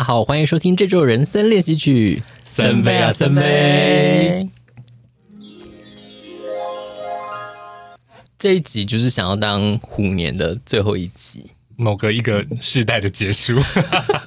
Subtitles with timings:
[0.00, 4.48] 家好，欢迎收听这周人生练习曲，森威啊森威。
[8.38, 13.56] 这一集就是想要当虎年的最后一集，某个一个世代的结束，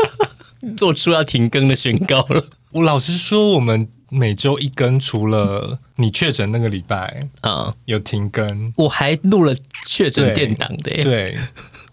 [0.78, 2.46] 做出要停更的宣告了。
[2.70, 9.56] 我老实说，我们每周一更，除了你确诊那个礼拜啊，有停更，我还录了
[9.88, 11.02] 确诊电档的耶。
[11.04, 11.36] 对。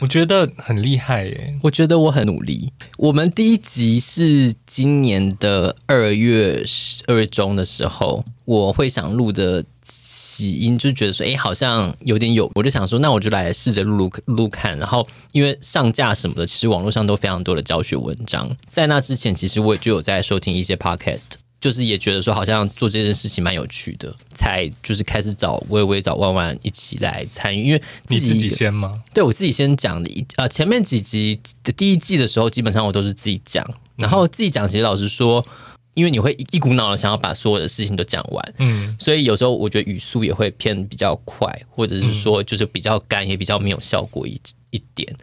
[0.00, 1.58] 我觉得很厉害耶！
[1.62, 2.72] 我觉得我很努力。
[2.96, 6.64] 我们第一集是今年的二月
[7.06, 14.78] 二月中的时候，我会想录的起因就觉得说，哎，好像有点有，我就想说，那我就来试着录录录看。
[14.78, 18.56] 然后因为上架什么的，其实网络上都非常多的教学文章。
[18.66, 21.26] 在那之前，其实我也就有在收听一些 podcast。
[21.60, 29.02] 就是也觉得说好像做这件事情蛮有趣的，才就是开始找薇薇找万万一起来参与，因为自己，你自己先吗？
[29.12, 33.62] 对，我自己先讲的一，呃，前面几集的第一季的时候，基本上我都是自己讲，
[33.96, 35.44] 然后自己讲，其实老实说，
[35.92, 45.14] 因为你会一股脑的想要把所有的事情都讲完，嗯，所以有时候我觉得语速也会偏比较快，或者是说就是比较干，也比较没有效果一一点。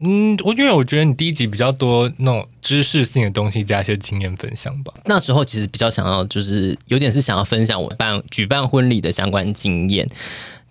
[0.00, 4.92] 嗯，我因为我觉得你第一集比较多那种知识性的东西，加一些经验分享吧。
[5.06, 10.06] 那时候其实比较想要，就是有点是想要分享我办举办婚礼的相关经验，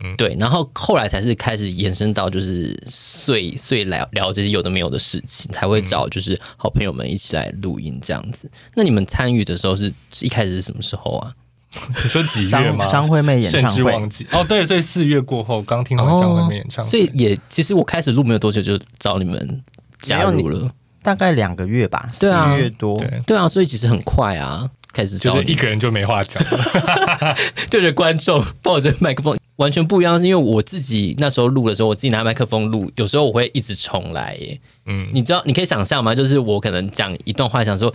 [0.04, 0.36] 嗯，对。
[0.40, 8.50] 然后后来才是开始延伸到就是碎碎聊聊这些有的没有的事情，才会找就是好朋友们一起来录音这样子。
[8.76, 11.34] 那你们参与的时候是一开始是什么时候啊？
[11.90, 12.88] 你说几月吗？
[12.88, 13.92] 张惠妹演唱会，
[14.32, 14.46] 哦。
[14.48, 19.62] 对，所以四月过后刚听完张惠妹演唱会，哦，所以也其实我开始录没有多久就找你们
[20.02, 20.72] 加入了，
[21.04, 22.98] 大概两个月吧，对啊，四月多。
[22.98, 27.36] 对，对啊，所以其实很快啊，开始就是一个人就没话讲了，
[27.70, 29.38] 对着观众抱着麦克风。
[29.58, 36.14] 完全不一样，是因为我自己那时候录的时候，我自己拿麦克风录，有时候我会一直重来耶，嗯，你知道你可以想象吗？
[36.14, 37.94] 就是我可能讲一段话，想说。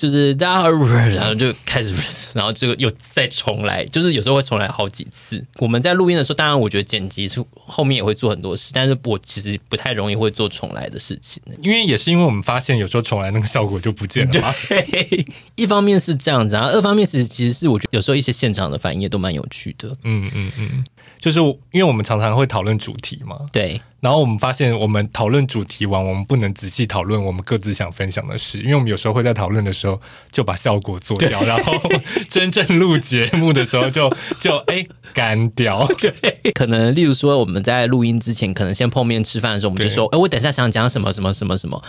[0.00, 0.68] 就是大家，
[1.10, 1.92] 然后就开始，
[2.34, 5.44] 然后就又再重来，就是有时候会重来好几次。
[5.58, 14.50] 我们在录音的时候，当然我觉得剪辑是后面也会做很多事，但是我其实不太容易会做重来的事情，因为也是因为我们发现有时候重来那个效果就不见了嘛。
[14.70, 15.26] 对，
[15.56, 19.94] 一方面是这样子，然后二方面是其实是我觉得有时候一些现场的反应也都蛮有趣的。
[20.04, 20.82] 嗯嗯嗯，
[21.18, 23.38] 就是因为我们常常会讨论主题嘛。
[23.52, 23.78] 对。
[24.00, 30.00] 然后我们发现，我们讨论主题完，我们不能仔细讨论我们各自想分享的事，因为我们有时候会在讨论的时候
[30.32, 31.74] 就把效果做掉，然后
[32.28, 35.86] 真正录节目的时候就就哎干掉。
[36.00, 36.12] 对，
[36.54, 41.82] 可能例如说我们在录音之前，可能先碰面吃饭的时候，我们就说，哎，我等一下想讲什么什么什么什么，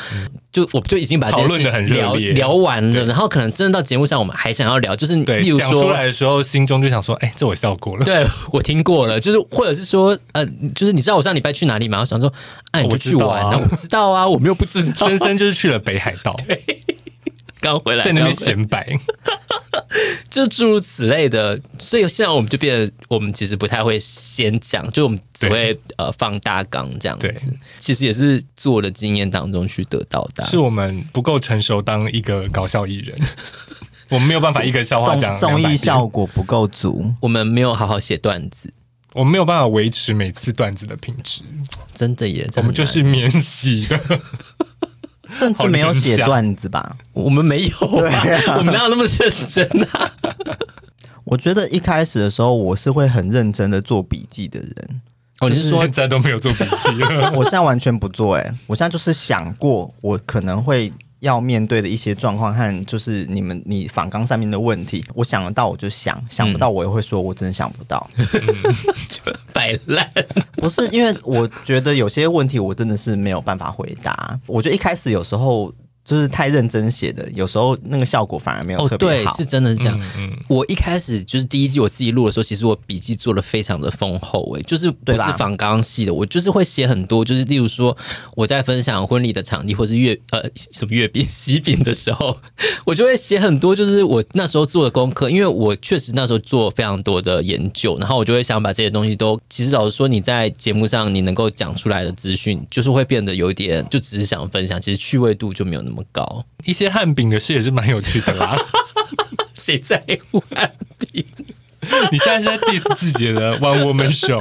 [0.52, 10.46] 就我就已经把这讨论的很热烈聊完了，然后可能真的到节目上，我们还想要聊，就是例如说讲出来的时候，心中就想说，哎，这我笑过了，对我听过了，就是或者是说，呃，
[10.76, 12.01] 就是你知道我上礼拜去哪里吗？
[12.02, 12.32] 我想说，
[12.72, 15.08] 哎，你就去玩，我知道啊，我知道啊， 我们又不知道。
[15.08, 16.62] 森森就是去了北海道， 对，
[17.60, 18.88] 刚回来，在那边显摆，
[20.30, 21.60] 就诸如此类的。
[21.78, 27.34] 所以现在我们就变得，我们其实不太会先讲，就我们只会呃放大纲这样子。
[27.80, 30.46] 其实也是做的经验当中去得到的。
[30.46, 33.16] 是我们不够成熟当一个搞笑艺人，
[34.10, 38.74] 我们没有办法一个笑话讲，综艺效果不够足，我们没有好好写段子。
[39.14, 41.42] 我们没有办法维持每次段子的品质，
[41.94, 42.50] 真的耶！
[42.58, 44.00] 我们就是免洗的，
[45.30, 46.98] 甚至没有写段子吧？
[47.14, 47.78] 我们没有，
[48.08, 50.12] 啊，我们哪有那么认真啊？
[51.26, 55.02] 我觉得一开始的时候，我是会很认真的做笔记的人。
[55.40, 57.32] 哦，你是说现在都没有做笔记了？
[57.36, 60.92] 我现在完全不做，哎，我现在就是想过，我可能会。
[61.22, 68.10] 要面对的一些状况和就是你们你反纲上面的问题，我想得到我就想，想不到我也会说，我真的想不到，
[69.54, 70.08] 摆烂。
[70.58, 75.74] 不是因为我觉得有些问题我真的是没有办法回答，我觉得一开始有时候。
[76.04, 79.32] 就是太认真写的，有时候那个效果反而没有特别好。
[79.32, 79.98] 哦，对，是真的是这样。
[80.18, 87.96] 嗯，嗯，我一开始就是第一季我自己录的时候，其实我笔记做的非常的丰厚，哎，就是不是仿刚系的，我就是会写很多，就是例如说
[88.36, 92.36] 我在分享婚礼的场地或是月呃什么月饼喜饼的时候，
[92.86, 105.91] 我就会写很多，就是我那时候做的功课，因为我确实那时候做非常多的研究，然后我就会想把这些东西都，其实老实说你在节目上你能够讲出来的资讯，就是会变得有一点，就只是想分享，其实趣味度就没有那么。
[105.92, 108.58] 那么高，一些汉饼的事也是蛮有趣的啦。
[109.54, 110.02] 谁在
[110.32, 111.26] 乎汉饼？
[112.12, 114.40] 你现在是在 diss 自己的 one woman show？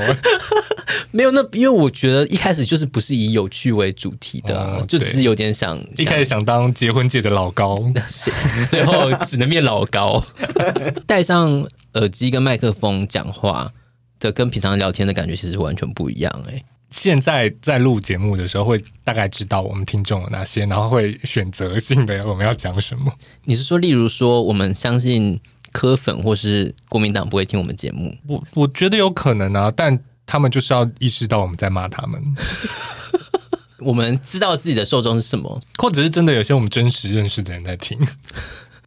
[1.11, 7.77] 没有，那因为我觉得一开始就是不是以有趣为主题的，啊，哦，就只是有点想，一开始想当结婚界的老高，
[8.69, 10.23] 最后只能变老高。
[11.07, 13.73] 戴上耳机跟麦克风讲话
[14.21, 16.65] 的，跟平常聊天的感觉其实完全不一样，欸。
[16.91, 23.13] 哎，现在在录节目的时候，会大概知道我们听众有哪些，然后会选择性的我们要讲什么。
[23.45, 25.41] 你是说，例如说，我们相信
[25.73, 28.17] 柯粉或是国民党不会听我们节目？
[28.27, 32.23] 我我觉得有可能啊，但他们就是要意识到我们在骂他们。
[33.81, 37.99] 我们知道自己的受众是什么，或者是真的有些我们真实认识的人在听，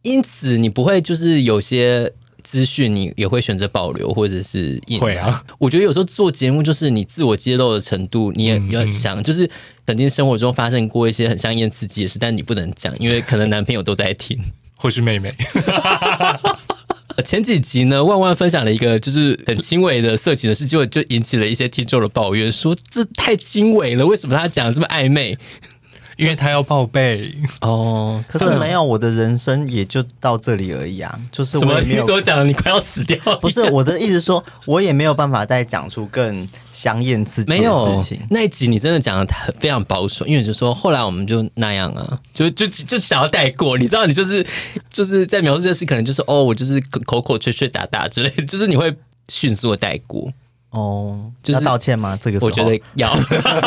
[0.02, 2.12] 因此你不会就是有些。
[2.44, 5.42] 资讯你也会选择保留，或者是会啊？
[5.58, 9.50] 我觉得有时候做节目就是你自我揭露的程度，你也要想，就是
[9.86, 14.38] 曾经生活中发生过一些很香艳刺激的事，但你不能讲，因为可能男朋友都在听，
[14.76, 15.34] 或是妹妹。
[17.24, 25.38] 前几集呢，万万分享了一个就是很轻微的色情的事，结果就引起了一些听众的抱怨，说这太轻微了，为什么他讲这么暧昧？
[26.16, 27.30] 因为他要报备
[27.60, 31.18] 哦， 可是没有，我的人生也就到这里而已啊。
[31.32, 31.80] 就是什么？
[31.80, 33.18] 你所讲的，你快要死掉？
[33.40, 38.20] 不是我的意思，说我也没有办法再讲出更香艳刺激的事情。
[38.30, 43.76] 那一集你真的讲的很非常保守，因为就说后来我们就那样啊，就就就想要带过。
[43.76, 44.46] 你知道，你就是
[44.92, 48.94] 就是在描述这件事，可能就是哦，我就是口口吹吹打打之类的，就是你会
[49.28, 50.32] 迅速的带过。
[50.74, 52.18] 哦，就是道歉吗？
[52.20, 53.16] 这个我觉得要。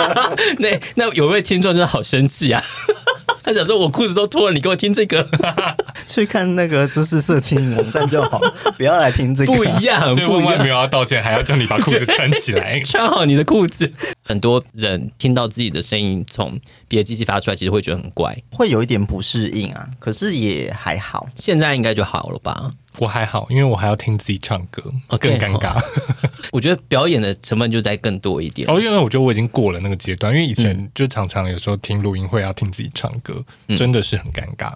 [0.59, 2.61] 那那有位听众真的好生气啊！
[3.43, 5.25] 他想说，我裤子都脱了，你给我听这个？
[6.05, 8.41] 去看那个就是色情网站就好，
[8.77, 9.53] 不要来听这个。
[9.53, 13.89] 不一样，所以万万没有要道歉，还要叫你把裤子穿起来，穿好你的裤子。
[14.27, 19.87] 很多人听到自己的声音从别的机器发出来，其实会觉得很怪，会有一点不适应啊。
[19.99, 22.69] 可是也还好，现在应该就好了吧？
[22.99, 24.81] 我还好，因为我还要听自己唱歌，
[25.19, 25.79] 更尴尬。
[25.79, 28.67] Okay, 我觉得表演的成分就在更多一点。
[28.69, 34.73] 哦，因为我觉得我已经过了那个阶段，因为以前就常常有时候听录音会要听自己唱歌，嗯、真的是很尴尬。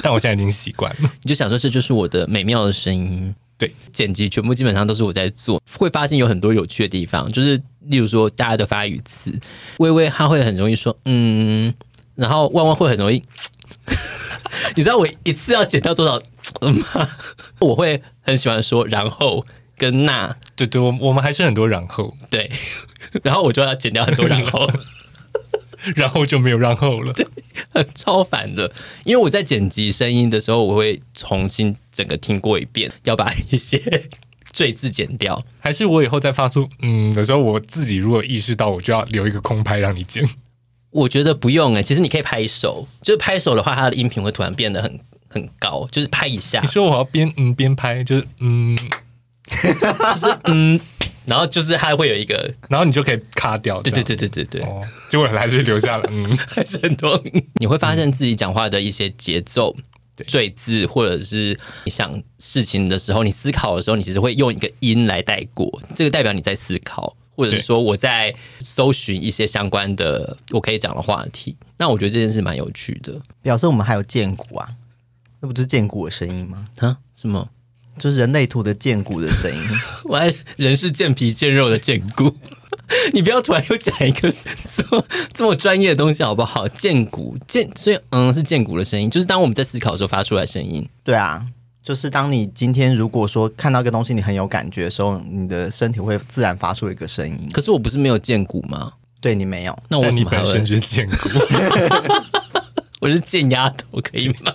[0.00, 1.10] 但我现在已经习惯了。
[1.22, 3.34] 你就想说，这就是我的美妙的声音。
[3.56, 9.32] 对，剪辑全部基本上都是我在做，会发现有很多有趣的地方，就是例如说大家的发语词，
[9.78, 11.72] 微微他会很容易说嗯，
[12.14, 13.22] 然后万万会很容易，
[14.76, 16.20] 你知道我一次要剪掉多少？
[16.60, 16.82] 嗯，
[17.60, 19.44] 我会很喜欢说，然后
[19.76, 22.50] 跟那，对对，我我们还是很多然后，对，
[23.22, 24.70] 然后我就要剪掉很多然后，
[25.96, 27.26] 然后就没有然后了，对，
[27.70, 28.70] 很超烦的。
[29.04, 33.80] 因为我在剪辑声音的时候，我会重新整个听过一遍，要把一些
[34.52, 35.44] 赘字剪掉。
[35.60, 40.28] 还是我以后再发出嗯的时候，我自己如果意识到，我就要留一个空拍让你剪。
[40.90, 45.00] 我觉得不用哎、欸，其实你可以拍手，就是拍手的话，它的音频会突然变得很。
[45.26, 46.60] 很高，就是拍一下。
[46.60, 48.76] 你说我要边嗯边拍，就是嗯，
[49.50, 50.78] 就是嗯，
[51.26, 53.80] 然后就是还会有一个，然后你就可以卡掉。
[53.80, 54.60] 对对对对对对。
[54.62, 57.22] 哦，结果还是留下了，嗯， 还是很多。
[57.60, 59.74] 你会发现自己讲话的一些节奏、
[60.26, 71.56] 赘字，或者是你想事情的时候，你思考的时候，你其实会用一个音来带过，这个代表你在思考，或者是说我在搜寻一些相关的我可以讲的话题。
[71.76, 74.68] 那我觉得这件事蛮有趣的，表示我们还有荐骨啊。
[75.40, 76.68] 那不就是荐骨的声音吗？
[76.78, 76.96] 啊？
[77.14, 77.48] 什么？
[77.98, 79.58] 就是人类图的剑骨的声音。
[80.06, 82.36] 我还人是健皮健肉的健骨。
[83.14, 84.32] 你不要突然又讲一个
[84.70, 86.68] 这么 这么专业的东西好不好？
[86.68, 90.86] 荐骨健，所以嗯，是健骨的声音，就是当我们在思考的时候发出来声音。
[91.02, 91.46] 对啊，
[91.82, 97.48] 就是当你今天如果说看到一个东西，你很有感觉的时候，你的身体会自然发出一个声音。
[97.52, 98.92] 可是我不是没有荐骨吗？
[99.20, 101.16] 对，你没有，那我你本身就是荐骨。
[103.00, 104.52] 我是贱丫头，可以吗？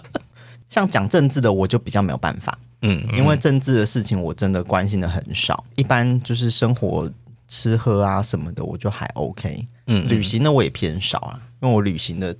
[0.67, 5.63] 像讲政治的，我就比较没有办法，嗯，因为政治的事情我真的关心的很少。
[5.75, 7.12] 一般就是生活、
[7.48, 9.67] 吃喝啊什么的，我就还 OK。
[9.88, 12.36] 嗯，旅行的我也偏少啊，因为我旅行的。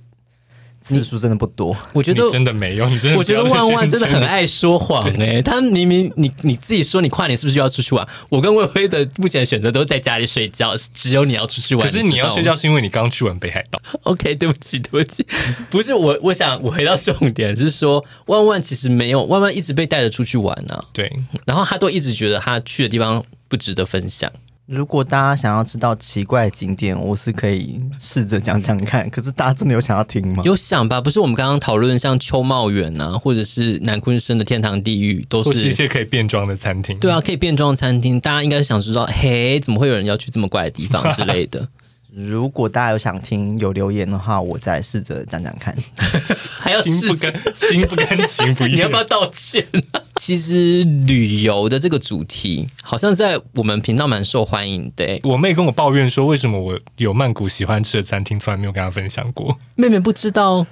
[0.80, 2.88] 次数真的不多，我觉得真的没有。
[2.88, 5.42] 你真的，我觉得万万真的很爱说谎哎、欸。
[5.42, 8.06] 他明明你你自己说你跨年是不是就要出去玩？
[8.30, 11.86] 我跟魏辉的目前的选择都在家里睡觉，只有你要出去玩。
[11.86, 13.80] 可是你要睡觉是因为你刚去完北海道。
[14.04, 15.26] OK，对不起，对不起，
[15.68, 20.84] 不是我，我想我回到重点是说，万万其实没有，万万一直被带着出去玩呢、啊。
[20.92, 21.12] 对，
[21.44, 24.32] 然后他都一直觉得他去的地方不值得分享。
[24.70, 29.10] 如果大家想要知道奇怪的景点，我是可以试着讲讲看。
[29.10, 30.44] 可是大家真的有想要听吗？
[30.44, 36.96] 有想吧，不是我们刚刚讨论像秋茂园啊，或者是南昆生的天堂地狱，都是一些可以变装的餐厅。
[37.00, 41.66] 对啊，可以变装的餐厅，大家应该是想知道，嘿，怎么会有人要去这么怪的地方之类的。
[42.12, 45.76] 如果大家有想听有留言的话，我再试着讲讲看。
[46.60, 50.00] 还要心不甘心不甘情不愿，你要不要道歉啊？
[50.16, 55.20] 其实旅游的这个主题好像在我们频道蛮受欢迎的。
[55.22, 59.56] 我妹跟我抱怨说，为什么我有曼谷喜欢吃的餐厅，从来没有跟她分享过。
[59.76, 60.66] 妹妹不知道，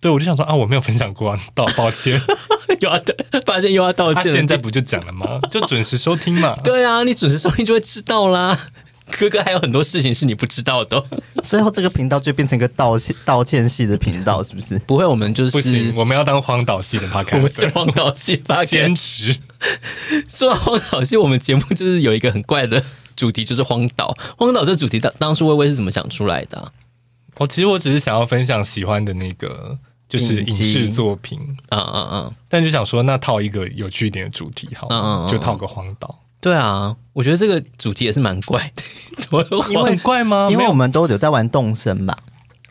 [0.00, 2.18] 对，我就想说啊，我没有分享过啊，道抱歉，
[2.80, 3.02] 又要
[3.44, 4.32] 发现又要道歉。
[4.32, 5.40] 现在不就讲了吗？
[5.50, 6.56] 就准时收听嘛。
[6.64, 8.56] 对啊，你准时收听就会知道啦。
[9.10, 11.02] 哥哥还有很多事情是你不知道的。
[11.42, 14.78] 最后这个频道就变成一个道歉道歉系的频道，是不是？
[14.80, 19.36] 不会，我们就是不行，我们要当荒岛系的 podcast，我们是荒岛系 podcast，坚持。
[20.28, 22.82] 说到荒岛系，我们节目就是有一个很怪的
[23.14, 24.16] 主题，就是荒岛。
[24.36, 26.72] 荒岛这个主题当当初微微是怎么想出来的、啊？
[27.38, 29.78] 我其实我只是想要分享喜欢的那个。
[30.08, 31.36] 就是影视作品，
[31.70, 36.16] 嗯嗯嗯，但就想说，那套一个有趣一点的主题，好，嗯嗯，就套个荒岛。
[36.40, 38.82] 对啊，我觉得这个主题也是蛮怪的，
[39.16, 40.48] 怎么会因为怪吗？
[40.50, 42.16] 因为我们都有在玩动森吧。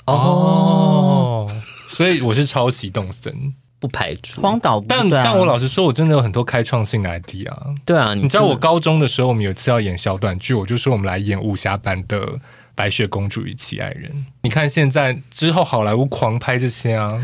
[0.05, 1.50] 哦，
[1.89, 4.84] 所以我是抄袭动森，不排除荒岛。
[4.88, 7.67] 但但我老实说，我真的有很多开创性的 idea 啊。
[7.86, 12.39] 对啊，你知道我高中的时候，我们有一次要演小短剧，我就说我们来演武侠版的。
[12.77, 17.17] 白雪公主与其爱人，你看现在之后好莱坞狂拍这些啊，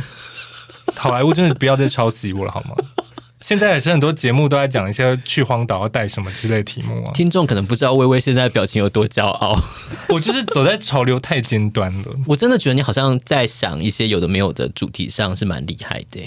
[0.96, 2.76] 好莱坞真的不要再抄袭我了好吗？
[3.42, 7.12] 现在也是很多节目都在讲一些去荒岛要带什么之类的题目啊。
[7.14, 9.60] 听众可能不知道微微现在的表情有多骄傲，
[10.10, 12.16] 我就是走在潮流太尖端了。
[12.26, 16.22] 我真的觉得你好像在想一些有的没有的主题上是蛮厉害的，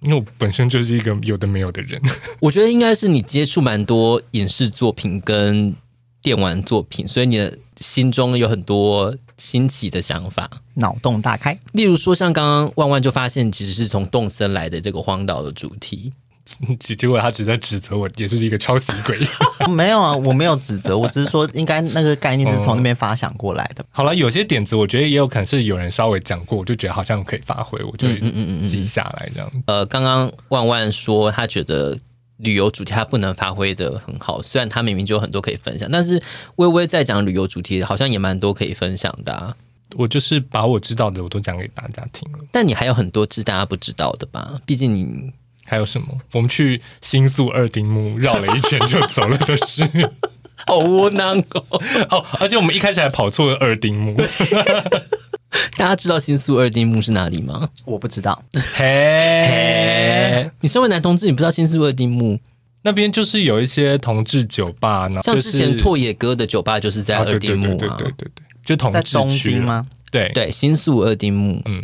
[0.00, 2.00] 因为我本身就是一个有的没有的人。
[2.40, 5.74] 我觉得应该是你接触蛮多影视作品跟
[6.22, 7.58] 电玩作品，所以你的。
[7.80, 11.56] 心中有很多新奇的想法，脑洞大开。
[11.74, 16.12] 例如说，像刚刚万万就发现，其实是从动森来的这个荒岛的主题，
[16.96, 19.16] 结果他只在指责我，也是一个抄袭鬼。
[19.72, 23.82] 没有啊，我没有指责，我只是说，应该那个概念是从那边发想过来的。
[23.82, 29.50] 嗯、好了，有些点子，我觉得也有可能是有人稍微讲过，我就觉得好像可以发挥，我就嗯嗯嗯嗯记下来这样。
[29.66, 31.98] 呃，刚刚万万说他觉得。
[32.38, 36.22] 旅游主题他不能发挥的很好，虽然他明明就有很多可以分享，但是
[36.54, 39.56] 微微在讲旅游主题，好像也蛮多可以分享的啊。
[39.96, 44.52] 我就是把我知道的我都讲给大家听了，但你还有很多是大家不知道的吧？
[44.64, 45.32] 毕竟你
[45.68, 46.08] 还有什么？
[46.32, 49.82] 我们去新宿二丁目绕了一圈就走了的事，
[50.66, 51.62] 好窝囊哦！
[52.10, 54.16] 哦，而且我们一开始还跑错了二丁目。
[55.76, 57.68] 大家知道新宿二丁目是哪里吗？
[57.84, 58.42] 我不知道。
[58.52, 62.38] 嘿，嘿，你身为男同志，你不知道新宿二丁目
[62.82, 65.20] 那边就是有一些同志酒吧呢？
[65.22, 67.76] 像之前拓野哥的酒吧就是在二丁目啊。
[67.78, 69.84] 对对对对对，就同志区在东京吗？
[70.10, 71.62] 对对，新宿二丁目。
[71.64, 71.82] 嗯，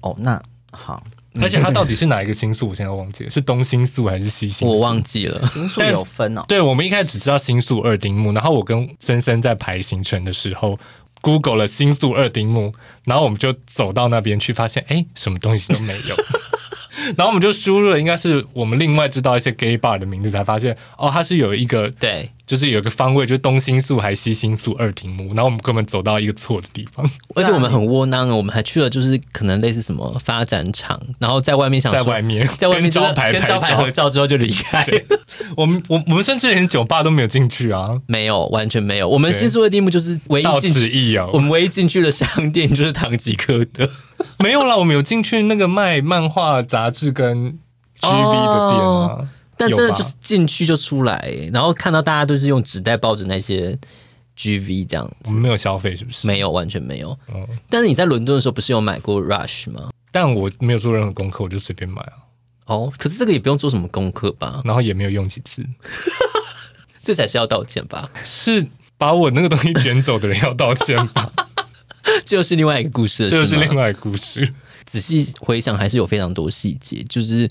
[0.00, 1.02] 哦，那好。
[1.42, 2.68] 而且它到底是哪一个星宿？
[2.68, 4.74] 我现在忘记了，是东星宿还是西星宿？
[4.74, 5.46] 我忘记了。
[5.48, 6.44] 星宿有分哦。
[6.48, 10.78] 对，我们一开始只知道星宿二丁目，然后我跟森森在排行程的时候。
[11.22, 16.14] Google 了星宿二丁目，然后我们就走到那边去，发现哎，什么东西都没有。
[17.16, 22.30] 然后我们就输入了，应该是我们另外知道一些 gay bar 的名字，才发现哦，它是有一个对。
[22.46, 34.86] 就是有个方位，就是东新宿还是西新宿二丁目，然后我们根本走到一个错的地方， 而且我们很窝囊，我们还去了就是可能类似什么发展场，然后在外面想在外面在外面招牌跟招牌合照之后就离开。
[35.56, 39.08] 我们我我们甚至连酒吧都没有进去啊，没有完全没有。
[39.08, 43.90] 我们新宿的地目就是唯一进去，我们唯一进去的商店就是唐吉诃德，
[44.38, 47.58] 没有啦，我们有进去那个卖漫画杂志跟
[48.00, 49.26] GV 的店啊。
[49.26, 53.78] 哦但真的就是进去就出来，然后看到大家都是用纸袋包着那些
[54.36, 55.14] GV 这样子。
[55.24, 56.26] 我们没有消费是不是？
[56.26, 57.16] 没有，完全没有。
[57.34, 57.46] 嗯。
[57.70, 59.90] 但是你在伦敦的时候不是有买过 Rush 吗？
[60.12, 62.12] 但我没有做任何功课，我就随便买啊。
[62.66, 64.60] 哦，可是这个也不用做什么功课吧？
[64.64, 65.64] 然后也没有用几次，
[67.02, 68.10] 这才是要道歉吧？
[68.24, 68.66] 是
[68.98, 71.32] 把我那个东西卷走的人要道歉吧？
[72.24, 74.52] 这就是另外一个故事，这就是另外一个故事。
[74.86, 77.46] 仔细回想，还是有非常多细节，就是。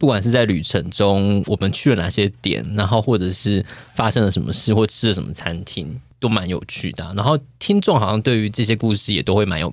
[0.00, 3.62] 不管是在旅程中，我们去了哪些点，然后或者是
[3.94, 7.12] 发生了什么事，或吃了什么餐厅，都蛮有趣的啊。
[7.14, 9.70] 然后听众好像对于这些故事也都会蛮有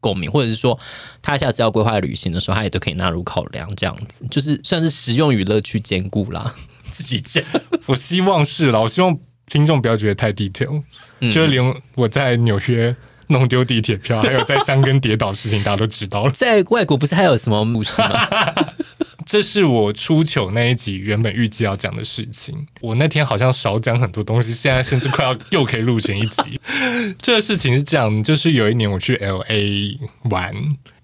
[0.00, 0.76] 共鸣，或者是说
[1.22, 3.70] 他下次要规划旅行的时候，他也都可以纳入考量。
[3.76, 6.52] 这样子就是算是实用与乐趣兼顾啦。
[6.90, 7.44] 自己讲，
[7.86, 8.80] 我希望是啦。
[8.80, 10.82] 我希望听众不要觉得太 detail，
[11.20, 12.96] 嗯，就是连我在纽约
[13.28, 16.30] 弄丢地铁票，还有在三根跌倒的事情，大家都知道了。
[16.30, 18.28] 在外国不是还有什么故事吗？
[19.26, 22.66] 这是我出糗那一集原本预计要讲的事情。
[22.80, 26.58] 我那天好像少讲很多东西，现在甚至快要又可以录成一集。
[27.20, 29.98] 这个事情是这样，就是有一年我去 LA
[30.30, 30.54] 玩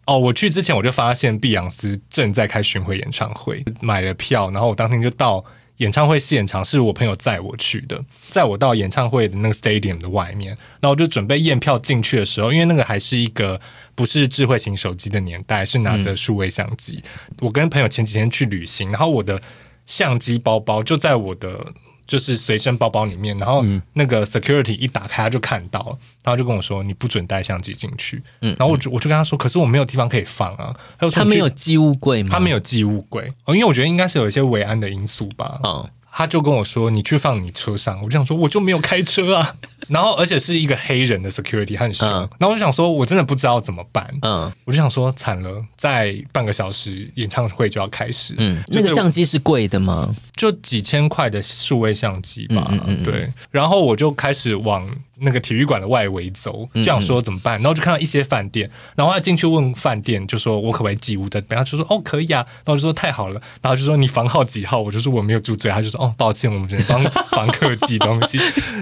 [0.07, 5.45] 哦，我去之前我就发现碧昂斯正在开巡回演唱会，买了票，然后我当天就到
[5.78, 8.04] 演唱会现场，是我朋友载我去的。
[8.28, 10.50] 载我到演唱会的那个 stadium 的外面，
[10.81, 13.61] 然后我就准备验票进去的时候，因为那个还是一个。
[13.97, 17.00] 不是智慧型手机的年代，是拿着数位相机。
[17.28, 17.35] 嗯。
[17.43, 19.40] 我跟朋友前几天去旅行，然后我的
[19.87, 21.73] 相机包包就在我的
[22.07, 35.59] 就是随身包包里面，然后那个 security 一打开他就看到，然后就跟我说：“你不准带相机进去。”嗯，然后我就我就跟他说：“可是我没有地方可以放啊。”他说：“他没有寄物柜吗？”他没有寄物柜哦，因为我觉得应该是有一些维安的因素吧。
[35.63, 39.57] 哦他就跟我说：“你去放你车上。”我就想说：“我就没有开车啊。
[39.91, 42.09] ”然后而且是一个黑人的 security 很凶。
[42.09, 50.15] 嗯、然后我就想说：“我真的不知道怎么办。”嗯，我就想说：“惨了，在半个小时演唱会就要开始。”嗯，那个相机是贵的吗？
[50.35, 52.69] 就几千块的数位相机吧。
[52.71, 53.33] 嗯嗯嗯对。
[53.50, 54.88] 然后我就开始往。
[55.19, 57.55] 那个体育馆的外围走，这样说怎么办？
[57.59, 61.43] 然后就看到一些饭店，然后他进去问饭店，就说我可不可以寄屋的？
[61.49, 64.83] 然后就说哦可以啊，然后我就说太好了，然后就说你房号几号？
[64.83, 68.38] 我就说我没有住这，他就说哦抱歉，我们只能帮房客寄东西。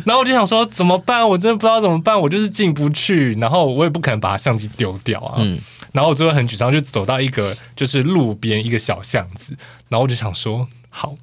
[0.07, 1.29] 然后我就想说怎么办？
[1.29, 5.37] 我真的不知道怎么办，我就是进不去，然后我也不可能把相机丢掉啊。
[5.41, 5.61] 嗯、
[5.93, 9.55] 然后我最后很沮丧，就走到一个就是路边一个小巷子，
[9.91, 11.15] 然后我就想说好。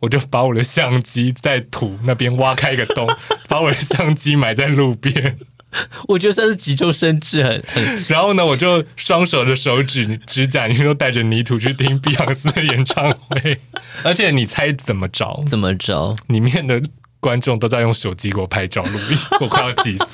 [0.00, 3.08] 我就把我的相机在土那边挖开一个洞，
[3.48, 5.38] 把我的相机埋在路边。
[6.08, 7.84] 我觉得算是急中生智，很很。
[8.08, 13.58] 然后呢，我就双手的手指指甲里面都带着泥土去听碧昂斯的演唱会。
[14.02, 15.42] 而且你猜怎么着？
[15.46, 16.16] 怎么着？
[16.28, 16.82] 里面的
[17.20, 20.06] 观众都在用手机给我拍照录音，我快要气死。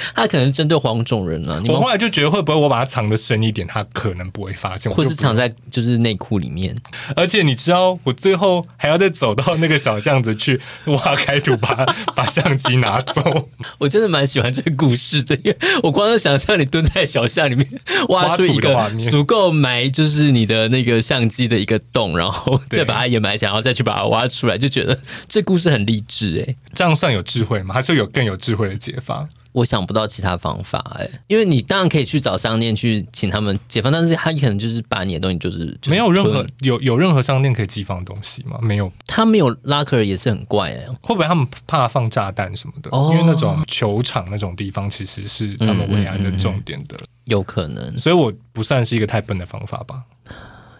[0.14, 6.76] 他可能针对黄种人啊，我后来就觉得会不会我把它藏得深一点，他可能不会发现，或是藏在就是内裤里面。
[7.16, 13.48] 而且你知道，我最后还要再走到那个小巷子去挖开土，把把相机拿走。
[13.78, 17.66] 我真的蛮喜欢这个故事的，因为我光是想象你蹲在小巷里面
[18.08, 26.54] 挖出一个足够埋就是你的那个相机的一个洞，然后再把它掩埋起来，然后再去把它挖出来，就觉得这故事很励志哎。
[26.74, 27.74] 这样算有智慧吗？
[27.74, 29.28] 还是有更有智慧的解法？
[29.52, 38.58] 我想不到其他方法哎、欸，因为你当然可以去找商店去请他们解放，但是他可能就是把你的东西就是，就是没有任何有有任何商店可以寄放东西吗？
[38.62, 42.90] 没有，他没有拉克也是很怪哎、欸，会不会他们怕放炸弹什么的？
[42.92, 50.02] 哦、因为那种球场那种地方其实是他们维安的重点的，嗯嗯嗯，有可能，所以我不算是一个太笨的方法吧。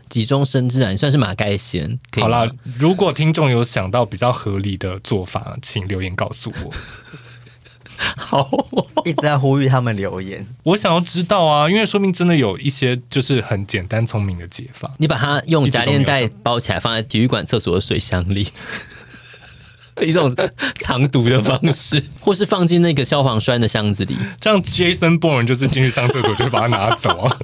[0.08, 1.98] 急中生智啊，你算是马盖先。
[2.18, 6.72] 好啦，如果听众有想到比较合理的做法，请留言告诉我。
[8.16, 8.48] 好，
[9.04, 10.46] 一直在呼吁他们留言。
[10.62, 14.92] 我想要知道啊，因为说明真的有一些就是很简单聪明的解法。
[14.98, 18.48] 你把它用夹链袋包起来，放在体育馆厕所的水箱里，
[20.00, 20.34] 一种
[20.80, 24.16] 藏毒的方式， 或是放进那个消防栓的箱子里。
[24.40, 27.36] 这样 Jason Bourne 就是进去上厕所就会把它拿走啊。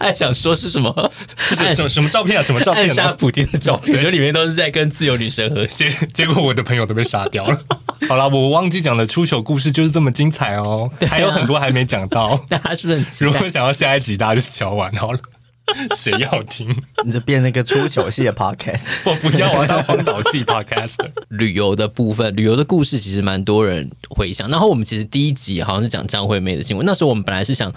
[0.00, 1.12] 还想说是什么？
[1.50, 2.42] 是什么什么照片啊？
[2.42, 2.88] 什么照片？
[2.88, 7.60] 暗杀普丁的照片，就里面都是在跟自由女神合结，结果我的朋友都被杀掉了。
[8.08, 12.36] 好了，我忘记讲的出糗故事就是这么精彩哦，啊、还有很多还没讲到。
[12.48, 13.30] 大家是不是很期待？
[13.30, 15.18] 如果想要下一集，大家就瞧完好了。
[15.96, 16.76] 谁要听？
[17.06, 18.82] 你就变那个出糗系的 podcast？
[19.04, 20.92] 我不要，我要当荒岛系 podcast。
[21.30, 24.50] 旅游的部分，旅游的故事其实蛮多人回想。
[24.50, 27.72] 然后我们其实第一集好像是讲张惠妹的新闻，那时候我们本来是想。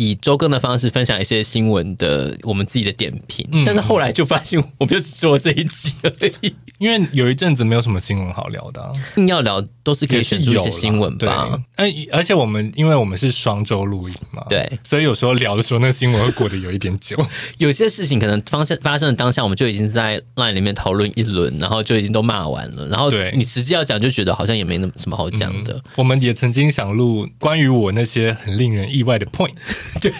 [0.00, 11.58] 以周更的方式分享一些新闻的我们自己的点评，嗯、但是后来就发现我们就只做这一集而已，因为有一阵子没有什么新闻好聊的、啊，硬要聊都是可以选出一些新闻吧。
[11.76, 17.16] 哎，而且我们因为我们是双周录音嘛，对，所以有时候聊的时候，那个新闻会过得有一点久。
[17.56, 25.82] 有些事情可能发生发生的当下，我们就已经在 LINE 里面讨论一轮，然后就已经都骂完了，然后对你实际要讲就觉得好像也没那么什么好讲的、嗯。
[25.96, 29.54] 我们也曾经想录关于我那些很令人意外的 point，
[30.02, 30.12] 对。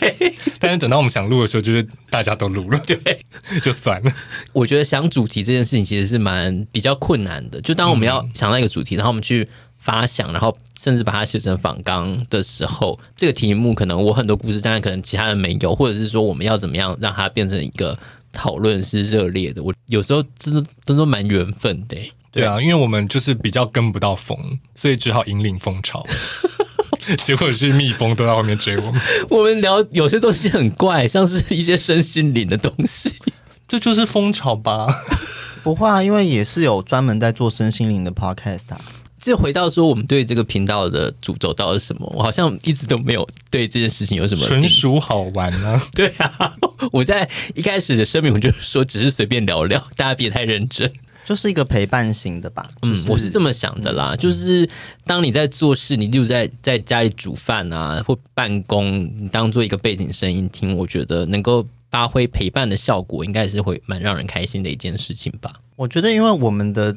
[0.58, 2.98] 但是等到我们想录的时候，就是大家都录了，对，
[3.62, 4.12] 就算了。
[4.52, 7.60] 我觉得想主题这件事情其实是蛮比较困难的。
[7.60, 17.98] 就当我们要想到一个主题，然后我们去发想，然后甚至把它写成仿纲的时候，这个题目可能我很多故事，当然可能其他人没有，或者是说我们要怎么样让它变成一个
[18.32, 19.62] 讨论是热烈的。
[19.62, 21.96] 我有时候真的真的蛮缘分的。
[22.30, 26.04] 对啊，因为我们就是比较跟不到风，所以只好引领风潮。
[27.24, 29.00] 结果是蜜蜂都在后面追我们。
[29.30, 33.14] 我们聊有些东西很怪，像是一些身心灵的东西，
[33.66, 34.86] 这就是风潮吧？
[35.64, 38.80] 不会啊，因为也是有专门在做身心灵的 podcast 啊。
[39.18, 42.10] 这回到说，我们对这个频道的主轴到底是什么？
[42.14, 45.82] 我好像一直都没有对这件事情有什么纯属好玩呢、啊。
[45.94, 46.56] 对啊，
[46.92, 50.90] 我在一开始的声明我就是说，只是随便聊聊，大家别太认真。
[51.24, 54.16] 就是一个陪伴型的吧，嗯，我是这么想的啦。
[54.16, 54.66] 就是
[55.04, 65.52] 当你在做事，你就在在家里煮饭啊，或办公，你当做一个背景声音听，我觉得能够发挥陪伴的效果，应该是会蛮让人开心的一件事情吧。
[65.76, 66.96] 我觉得，因为我们的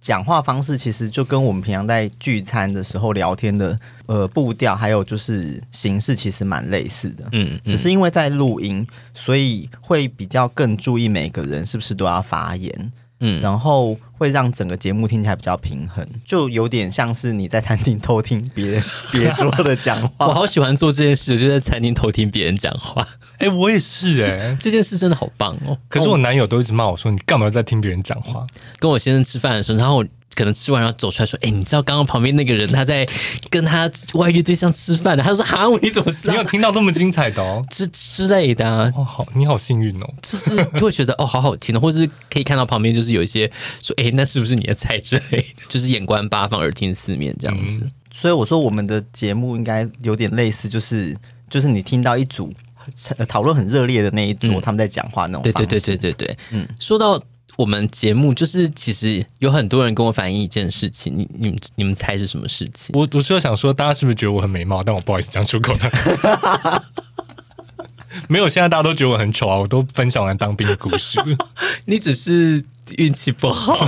[0.00, 7.24] 讲话方式其实就跟我们平常在聚餐的时候聊天的呃步调，还有就是形式，其实蛮类似的。
[7.32, 12.92] 嗯，嗯，只是因为在录音，所以会比较更注意每个人是不是都要发言。
[13.20, 20.26] 嗯，然后会让整个节目听起来比较平衡，就有点像是你在餐厅偷听别人 别桌的讲话。
[20.26, 23.06] 我好喜欢做这件事，就在餐厅偷听别人讲话。
[23.38, 25.78] 哎、欸，我也是哎、欸， 这件事真的好棒哦。
[25.88, 28.46] 可是我男友都一直骂我说：“你干嘛在听别人讲话？”
[28.78, 30.04] 跟我先生吃饭的时候，然后。
[30.34, 33.06] 可能吃完然后走出来说：“哎、欸，你知道刚刚旁边那个人他在
[33.50, 36.34] 跟他外遇对象吃饭的？”他说：“哈，你怎么知道？
[36.34, 38.90] 你有听到那么精彩的哦， 之之类的啊。
[38.96, 43.50] 哦，好，你好幸运哦，就是会觉得哦，好好听的，或者是可以看到旁边就是有一些
[43.82, 45.44] 说：哎、欸，那是不是你的菜之类的？
[45.68, 47.80] 就是眼观八方，耳听四面这样子。
[47.82, 51.16] 嗯、所以我说我们的节目应该有点类似，就是
[51.50, 52.52] 就是你听到一组
[53.28, 55.42] 讨论很热烈的那一组、嗯、他们在讲话那种。
[55.42, 57.20] 对对对对对对，嗯，说到。
[57.56, 62.90] 我们节目就是，其实有很多人跟我反映一件事情，你、你们、你们猜是什么事情？
[62.94, 64.82] 我我就想说，大家是不是觉得我很美貌？
[64.82, 66.82] 但我不好意思讲出口的。
[68.28, 69.56] 没有，现在大家都觉得我很丑啊！
[69.56, 71.18] 我都分享完当兵的故事。
[71.86, 72.64] 你只是
[72.96, 73.86] 运气不好。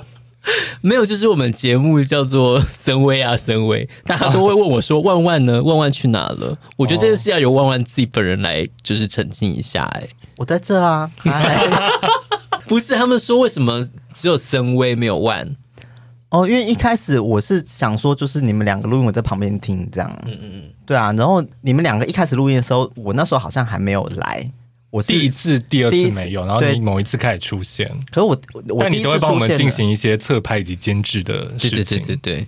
[0.80, 5.62] 没有，就是我们节目叫做森威啊，森威，大家都会问我说：“万万呢？
[5.62, 9.84] 万万去哪了？”我觉得这件事要由万万自己本人来，就是澄清一下。
[9.94, 11.10] 哎，我在这啊。
[12.66, 15.56] 不是，他们说为什么只有森威没有万？
[16.30, 20.10] 哦，因为一开始我是想说，就是你们两个录音，我在旁边听这样。
[20.26, 21.12] 嗯嗯嗯，对啊。
[21.12, 24.50] 然后你们两个一开始录音的时候，我那时候好像还没有来。
[24.90, 27.88] 我是第一次、第二次没有，然后你某一次开始出现。
[28.10, 28.36] 可是我，
[28.68, 31.70] 我但你都会帮我们进行一些侧拍以及监制的事情。
[31.70, 32.46] 对对对对对。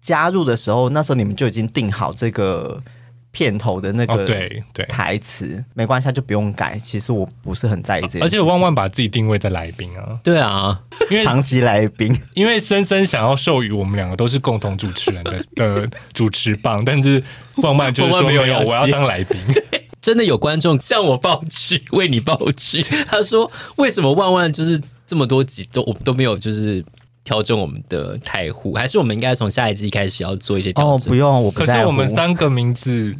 [0.00, 2.82] 加入的时候，那时候你们就已经定好这个。
[3.32, 6.76] 片头的那个对对台词没关系，就不用改。
[6.78, 17.22] 其实我不是很在意这些，而且万万把自己定位在来宾啊，对啊，因为 长期来宾，因为森森想要授予我们两个都是共同主持人的 的主持棒，但是
[17.56, 19.38] 万万就是说没有，我要当来宾。
[20.00, 22.80] 真的有观众向我抱去，为你抱去。
[23.06, 26.82] 他说：“为什么万万就是这么多集都我们都没有就是？”
[27.30, 31.06] 调整我们的太湖，还是我们应该从下一季开始要做一些调整？
[31.06, 33.14] 哦，不用，我不可是我们三个名字，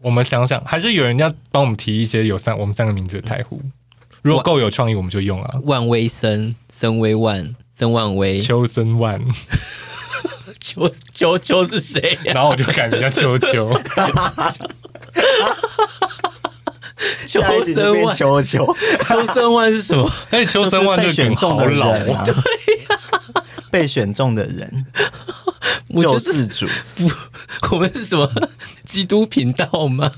[0.00, 3.60] 我们想想，还是有人要帮我们提一些有三我们三个名字的太湖。
[4.22, 5.60] 如果够有创意，我们就用啊。
[5.64, 9.22] 万威森，森威万，森万威，秋森万，
[10.58, 12.32] 秋秋秋是谁呀？
[12.32, 13.78] 然后我就改名叫秋秋。
[17.26, 20.10] 秋森万，秋秋，秋森万是什么？
[20.30, 22.22] 哎，秋森万就选中的老啊。
[22.24, 22.34] 对
[23.70, 24.86] 被选中的人，
[26.00, 27.10] 救世主不？
[27.74, 28.30] 我们是什么
[28.84, 30.12] 基督频道吗？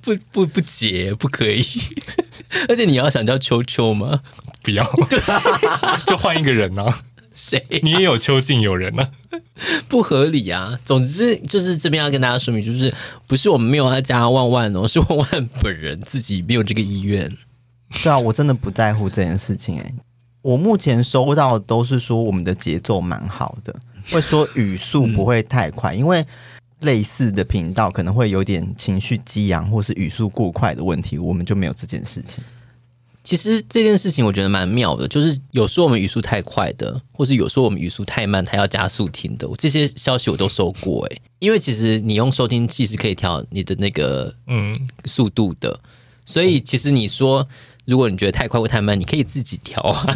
[0.00, 1.64] 不不不结，不可以。
[2.68, 4.20] 而且你要想叫秋秋吗？
[4.62, 4.84] 不要，
[6.06, 7.02] 就换一个人呢、啊？
[7.34, 7.80] 谁、啊？
[7.82, 9.40] 你也有秋姓友人呢、啊？
[9.88, 10.78] 不合理啊！
[10.84, 12.92] 总之就是这边要跟大家说明，就是
[13.26, 17.36] 不是我们没有要加万万哦，是万万本人自己没有这个意愿。
[18.02, 19.94] 对啊，我真的不在乎这件事情哎、欸。
[20.42, 23.74] 我目前收到的都是说我们的节奏蛮好的，
[24.10, 26.26] 会说语速不会太快，嗯、因为
[26.80, 32.42] 类似的频道可能会有点情绪激昂或是语速过快的问题，我们就没有这件事情。
[33.22, 45.78] 其实这件事情我觉得蛮妙的，就是有说我们语速太快的，或是有说我们语速太慢，他要加速听的，这些消息我都收过诶，因为其实你用收听器是可以调你的那个嗯速度的，
[46.26, 47.48] 所以其实你说。
[47.84, 50.06] 如果你觉得太快或太慢，你可以自己调啊。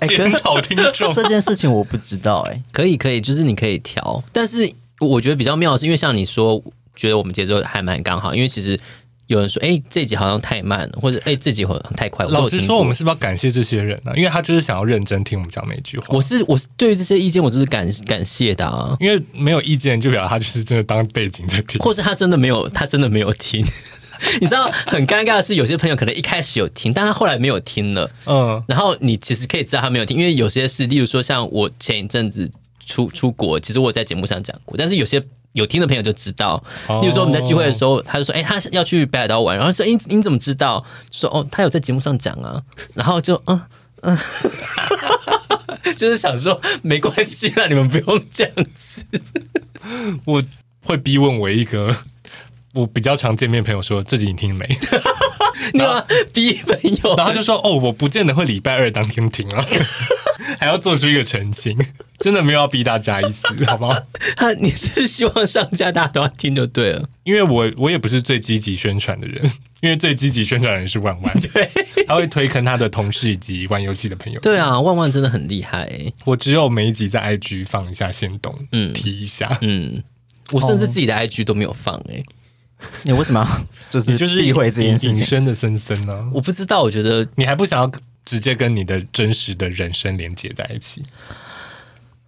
[0.00, 4.22] 哎、欸， 跟好听众这件事情我不知道哎、欸，可以可以，就是你可以调。
[4.30, 4.70] 但是
[5.00, 6.62] 我觉得比较妙的是，因为像你说，
[6.94, 8.34] 觉得我们节奏还蛮刚好。
[8.34, 8.78] 因为其实
[9.28, 12.26] 有人说，哎、欸，这集好像太慢了，或者哎、欸，这集好像太快。
[12.26, 14.14] 老实说，我们是不是要感谢这些人呢、啊？
[14.14, 16.04] 因为他就是想要认真听我们讲每句话。
[16.10, 18.94] 我是我是对于这些意见，我就是感感谢的啊。
[19.00, 23.64] 因为没有意见，就表示他就是真的当背景在听，或是他真的没有，他真的没有听。
[24.40, 28.10] 你知道很尴尬的是，有些朋友可能一开始有听，但他后来没有听了。
[28.26, 32.50] 嗯，然后你其实可以知道他没有听，因为有些事，例如说像我前一阵子
[32.86, 36.62] 出出国，其实我在节目上讲过，但是有些有听的朋友就知道。
[37.00, 42.62] 例如说我们在聚会的时候，他就说：“哎、欸，他要去北海道玩。”然后说：“你你怎么知道？”说：“哦，他有在节目上讲啊。”
[42.94, 43.60] 然后就嗯
[44.02, 44.18] 嗯，
[45.96, 49.04] 就是想说没关系啦，你们不用这样子。
[50.24, 50.42] 我
[50.84, 51.96] 会逼问我一个。
[52.72, 54.66] 我比较常见面朋友说，自己你听没？
[55.74, 59.64] 你要逼朋友，然后就说哦，我不见得会礼拜二当天听啊，
[60.58, 61.78] 还要做出一个澄清，
[62.18, 63.96] 真的没有要逼大家意思，好不好？
[64.36, 71.68] 他 你是希望上架大家都要听就对了，因为我我也不是最积极宣传的人，因为最积极宣传的人是万万，对，
[72.06, 74.40] 他会推坑他的同事以及玩游戏的朋友。
[74.40, 75.88] 对啊，万万真的很厉害，
[76.24, 80.02] 我只有每一集在 IG 放一下先动，嗯，提一下，嗯，
[80.52, 82.22] 我甚至自己的 IG 都没有放哎。
[83.04, 85.16] 你为什么要 就是避讳这件事情？
[85.18, 86.30] 隐身的森森呢？
[86.32, 87.90] 我不知道，我觉得你还不想要
[88.24, 91.02] 直接跟你的真实的人生连接在一起？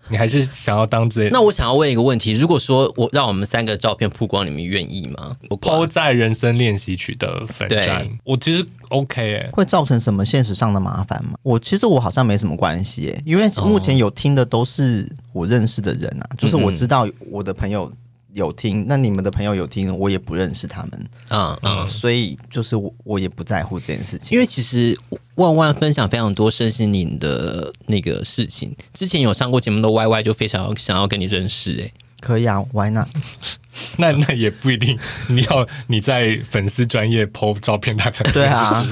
[0.08, 1.30] 你还是想要当这？
[1.30, 5.34] 那我想要问一个问题：如果说我让我们三个照片曝光，你们愿意吗？
[5.48, 11.38] 我抛在人生练习曲的粉专，我其实 OK 哎、欸，会造成什么现实上的麻烦吗？
[11.42, 17.90] 我其实我好像没什么关系哎、欸，因为目前有听的都是我认识的人啊，哦、就是我知道我的朋友。
[18.34, 24.98] 有听，那你们的朋友有听，我也不认识他们，嗯嗯，所以就是我我也不在乎这件事情，因为其实
[25.36, 33.08] 万万分享非常多身心灵的那个事情，之前有上过节目的 Y Y 就非常想要跟你认识，哎，可以啊，Why not？
[33.98, 34.98] 那那也不一定，
[35.30, 38.84] 你要你在粉丝专业 po 照片，他才对啊，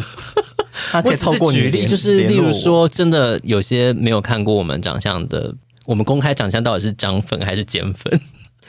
[0.93, 5.53] 他可以透过举例，就是例如说，真的有些没有看过我们长相的，
[5.87, 8.21] 我们公开长相到底是涨粉还是减粉？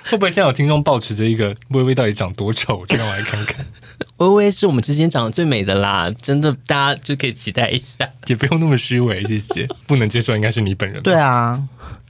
[0.05, 3.65] 会不会现在有听众抱持着一个微微到底长多丑，就让我来看看。
[4.17, 9.67] 微微是我们之间长得最美的啦，真的，大家就可以期待一下， 也不用那么虚伪，谢谢。
[9.87, 11.01] 不能接受应该是你本人。
[11.03, 11.61] 对啊，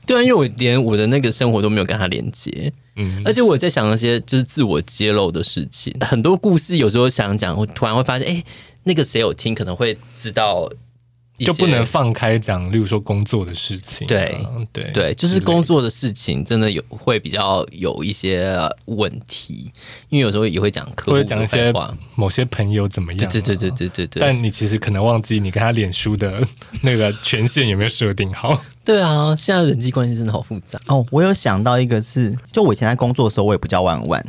[0.06, 8.42] 对啊，因为我连我的那个生活都没有跟他连接，嗯，而且我在想那些就是自我揭露的事情，很多故事有时候想讲，我突然会发现，哎，
[8.84, 10.70] 那个谁有听可能会知道。
[11.38, 19.72] 就不能放开讲，例如说工作的事情，啊，对对对，就是工作的事情，真的有会比较有一些问题，
[20.10, 21.72] 因为有时候也会讲客户，会讲一些
[22.14, 24.20] 某些朋友怎么样，啊，对对对对对对。
[24.20, 26.46] 但你其实可能忘记，你跟他脸书的
[26.82, 28.62] 那个权限有没有设定好？
[28.84, 31.04] 对啊，现在人际关系真的好复杂哦。
[31.10, 34.22] 我有想到一个是，就我以前在工作的时候，我也不叫万万。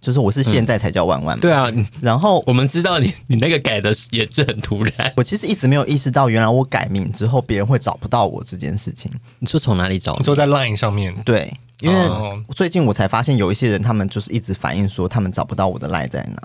[0.00, 1.68] 就是我是现在才叫万万，对啊，
[2.00, 5.12] 然后我们知道你你那个改的也是很突然。
[5.16, 9.10] 我其实一直没有意识到，原来我改名之后别人会找不到我这件事情。
[9.40, 10.16] 你是从哪里找？
[10.20, 11.12] 就在 Line 上面。
[11.24, 11.98] 对，因为
[12.54, 16.42] 最近我才发现有一些人，他们就是一直反映说他们找不到我的 Line 在哪。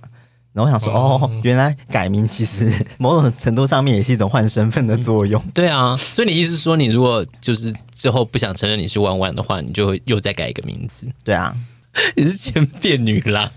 [0.52, 5.40] 然后我想说，哦，原来改名其实某种程度上面也是一种换身份的作用。
[5.54, 11.06] 对啊，所以你意思说，你如果就是之后不想承认你是万万的话，你就会又再改一个名字？
[11.24, 11.56] 对啊。
[12.16, 13.50] 你是千变女郎，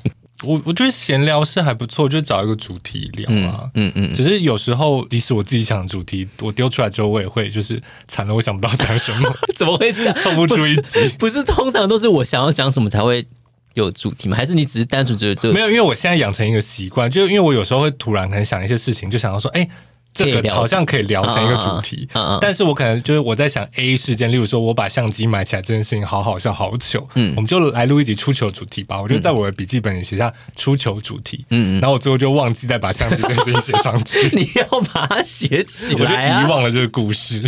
[0.42, 11.09] 我我觉得闲聊是还不错，就找一个主题聊啊，嗯嗯，嗯，只是有时候即使我自己想的主题，我丢出来之后，我也会就是惨了，我想不到讲什么， 怎么会讲凑不出一集？
[11.18, 13.27] 不是通常都是我想要讲什么才会
[13.75, 14.37] 有主题吗？
[14.37, 15.68] 还是你只是单纯觉得这没有？
[15.68, 19.70] 因为我现在养成一个习惯，就因为我有时候会突然很想一些事情，就想要说，哎、欸。
[20.16, 22.09] 这个好像可以聊成一个主题，
[22.40, 29.00] 但是我可能就是我在想 A 事件，例如说我把相机买起来这件事情，好好笑，好糗，嗯，我们就来录一集出糗主题吧。
[29.00, 34.31] 我就在我的笔记本里写下出糗主题，嗯，然后我最后就忘记再把相机这件事情写上去。
[34.35, 37.42] 你要把它写起来，我就遗忘了这个故事。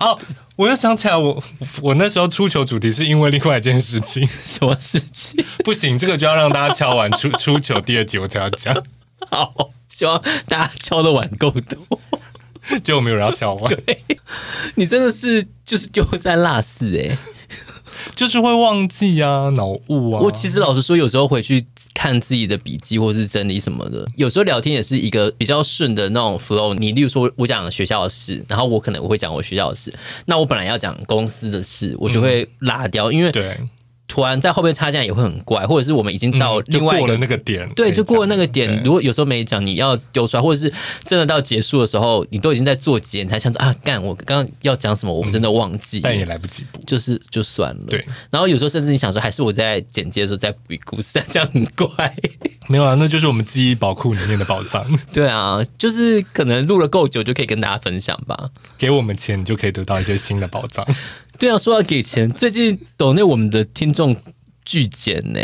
[0.00, 0.18] 哦，
[0.56, 5.44] 我又想起来我，我我那时候出糗主题是因为另外一件事情， 什么事情？
[5.64, 8.74] 不行，这个就要让大家敲完出出糗第二集我才要讲。
[9.30, 9.70] 好。
[9.90, 12.00] 希望大家敲的碗够多，
[12.82, 13.74] 结果没有人要敲碗。
[13.74, 13.98] 对，
[14.76, 17.18] 你真的是就是丢三落四哎，
[18.14, 20.20] 就是会忘记啊，脑雾啊。
[20.22, 26.72] 我其实老实说，有时候回去看自己的笔记或是整理什么的，有时候聊天也是一个比较顺的那种 flow。
[26.74, 29.92] 你例如说，我讲学校的事，然后我可能我会讲我学校的事，
[30.26, 33.58] 那我本来要讲公司的事，我就会拉掉，因为对。
[34.10, 38.82] 突然在后面插进来也会很怪，或者是我们已经到另外一个、嗯、那个点，对，就过了那个点。
[38.82, 40.72] 如果有时候没讲，你要丢出来，或者是
[41.04, 47.84] 真的到结束的时候，你都已经在做结，你才想着啊，干，我刚刚要讲什么，我们真的忘记、嗯，但也来不及补，就是就算了。
[47.88, 52.12] 对，然后有时候甚至你想说，还是我在剪接的时候再补一个故事，这样很怪。
[52.66, 54.84] 没有啊，那就是我们记忆宝库里面的宝藏。
[55.12, 58.50] 对啊，就是可能录了够久，就可以跟大家分享吧。
[58.76, 60.84] 给我们钱，你就可以得到一些新的宝藏。
[61.40, 64.14] 对啊，说要给钱，最近抖内我们的听众。
[64.62, 65.40] 巨减呢？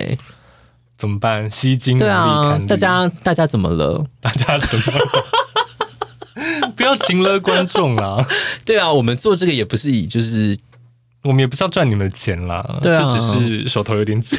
[0.97, 1.51] 怎么办？
[1.51, 4.07] 吸金对啊，大家大家怎么了？
[4.21, 6.71] 大家怎么了？
[6.77, 8.25] 不要情了观众啦！
[8.65, 10.57] 对啊，我们做这个也不是以就是，
[11.25, 14.39] 我们也不是要赚你们的钱啦，对啊，就只是手头有点紧。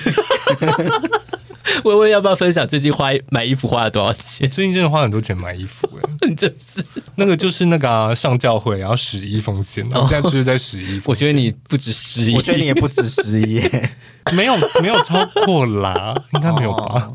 [1.86, 4.50] 微微要不要分享最近花买衣服花了多少钱？
[4.50, 5.88] 最近真的花很多钱买衣服
[6.22, 6.84] 哎， 真是
[7.16, 11.02] 那个就是那个、啊、上教会然后十一奉献，然后现在就是在十一。
[11.06, 13.62] 我觉得你不止十一，我觉得你也不止十一，
[14.36, 17.12] 没有没有超过啦，应该没有吧？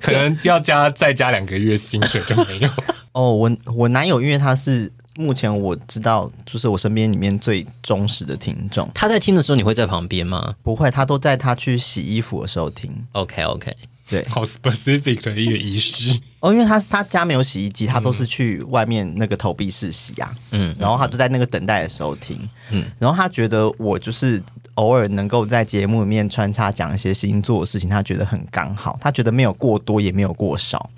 [0.00, 2.68] 可能要加再加两个月薪水就没有。
[3.12, 4.90] 哦，我我男友因为他是。
[5.16, 8.88] 目前我知道，就是我身边里面最忠实的听众。
[8.94, 10.54] 他在听的时候，你会在旁边吗？
[10.62, 12.90] 不会，他都在他去洗衣服的时候听。
[13.12, 13.74] Okay.
[14.08, 20.34] 对，好 specific 的一个仪式哦，因为他他家没有洗衣机，他都是去外面那个投币式洗啊。
[20.50, 22.36] 嗯，然后他就在那个等待的时候听。
[22.70, 24.42] 嗯，然后他觉得我就是
[24.74, 30.90] 偶尔能够在节目里面穿插讲一些星座的事情，他觉得很刚好，他觉得没有过多，也没有过少。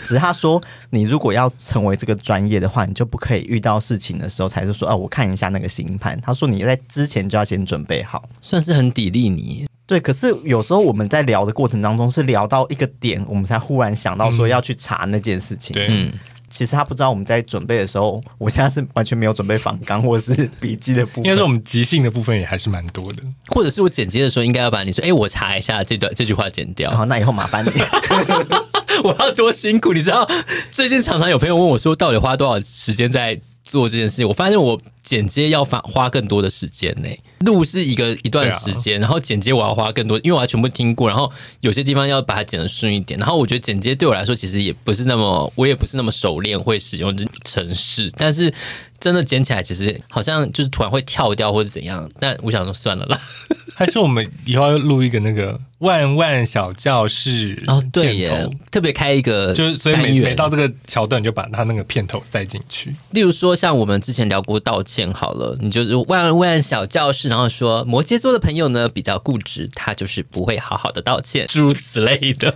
[0.00, 6.18] 只是他说，你如果要成为这个专业的话，你就不可以遇到事情的时候才是说，哦，我看一下那个星盘。
[6.20, 9.66] 他说你在之前就要先准备好，算是很砥砺你。
[9.86, 15.72] 对，可是有时候我们在聊的过程当中，是聊到一个点，我们才忽然想到说要去查那件事情。
[15.74, 16.12] 对，嗯。
[16.50, 21.24] 其实他不知道我们在准备的时候，我现在是完全没有准备访纲或者是 笔记的部分。
[21.26, 26.90] 应该说我们即兴的部分也还是蛮多的，或者是我剪辑的时候应该要把你说，哎，我查一下这段这句话剪掉。
[26.92, 27.70] 好，那以后麻烦你，
[29.04, 30.28] 我要多辛苦，你知道？
[30.70, 34.24] 最近常常有朋友问我说，到底花多少时间在做这件事？
[34.24, 37.08] 我发现我剪接要花花更多的时间呢。
[37.40, 41.30] 录是一个一段时间，啊、然后剪接我要花更多，因为我要全部听过，然后
[41.60, 43.18] 有些地方要把它剪得顺一点。
[43.20, 48.52] 然后我觉得剪接对我来说其实也不是那么，我也不是那么熟练会使用这程式，但是。
[49.00, 53.16] 真的剪起来，其实好像就是突然会跳掉或者怎样，但我想说算了啦。
[53.78, 62.92] 还是我们以后要录一个那个万万小教室哦，对耶，特别开一个，就是所以每每到这个桥段，你就把它那个片头塞进去。
[63.10, 72.54] 例如说，像我们之前聊过道歉，好了，你就是万万小教室，然后说摩羯座的朋友呢比较固执，他就是不会好好的道歉，诸如此类的。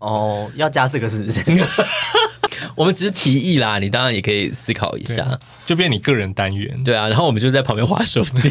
[0.00, 1.40] 哦，要加这个是不是？
[2.74, 6.82] 我们只是提议啦，你当然也可以思考一下，就变你个人单元。
[6.84, 8.50] 对啊，然后我们就在旁边划手机，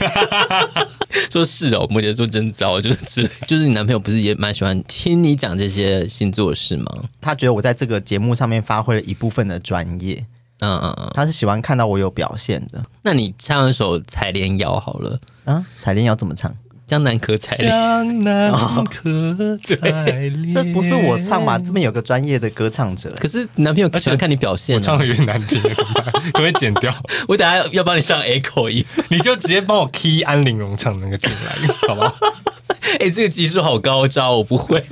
[1.32, 6.92] 说是哦，摩羯座真糟，就是就是你男朋友不是也蛮喜欢听你讲这些星座事吗？
[7.22, 10.26] 他觉得我在这个节目上面发挥了一部分的专业，
[10.60, 12.84] 嗯嗯嗯，他是喜欢看到我有表现的。
[13.04, 16.54] 那你唱一首《采莲谣》好了，啊，《采莲谣》怎么唱？
[16.90, 18.52] 江南可采莲，江南
[18.86, 20.52] 可采莲。
[20.52, 21.60] 这不是我唱嘛？
[21.60, 23.14] 这边有个专业的歌唱者。
[23.20, 26.04] 可是男朋友喜欢看你表现，啊，我唱的有点难听，怎么办？
[26.14, 26.92] 可不可以剪掉？
[27.28, 32.16] 我等下要帮你上 echo 音，你就直接帮我 key 安陵容唱的那个进来，好不好？
[32.98, 34.84] 哎、欸，这个技术好高招，我不会。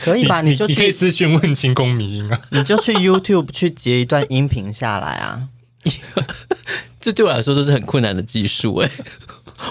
[0.00, 0.40] 可以吧？
[0.40, 5.48] 你，你就去你可以私讯问清宫迷音啊，你就去 YouTube 去截一段音频下来啊。
[6.98, 8.90] 这对我来说都是很困难的技术哎。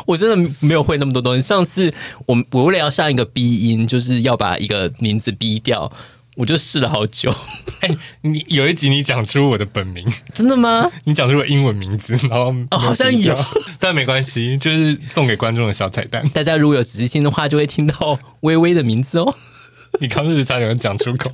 [0.06, 1.42] 我真的没有会那么多东西。
[1.42, 1.94] 上次
[2.26, 5.92] 我我为了要上一个逼音，就是要把一个名字逼掉，
[6.36, 7.34] 我就试了好久。
[7.82, 7.90] 哎，
[8.22, 10.90] 你有一集你讲出我的本名，真的吗？
[11.06, 13.38] 你讲出我英文名字，然后哦，好像有，
[13.80, 16.28] 但没关系，就是送给观众的小彩蛋。
[16.30, 19.34] 大家如果有仔细听的话，就会听到微微的名字哦。
[20.00, 21.32] 你刚是差点讲出口，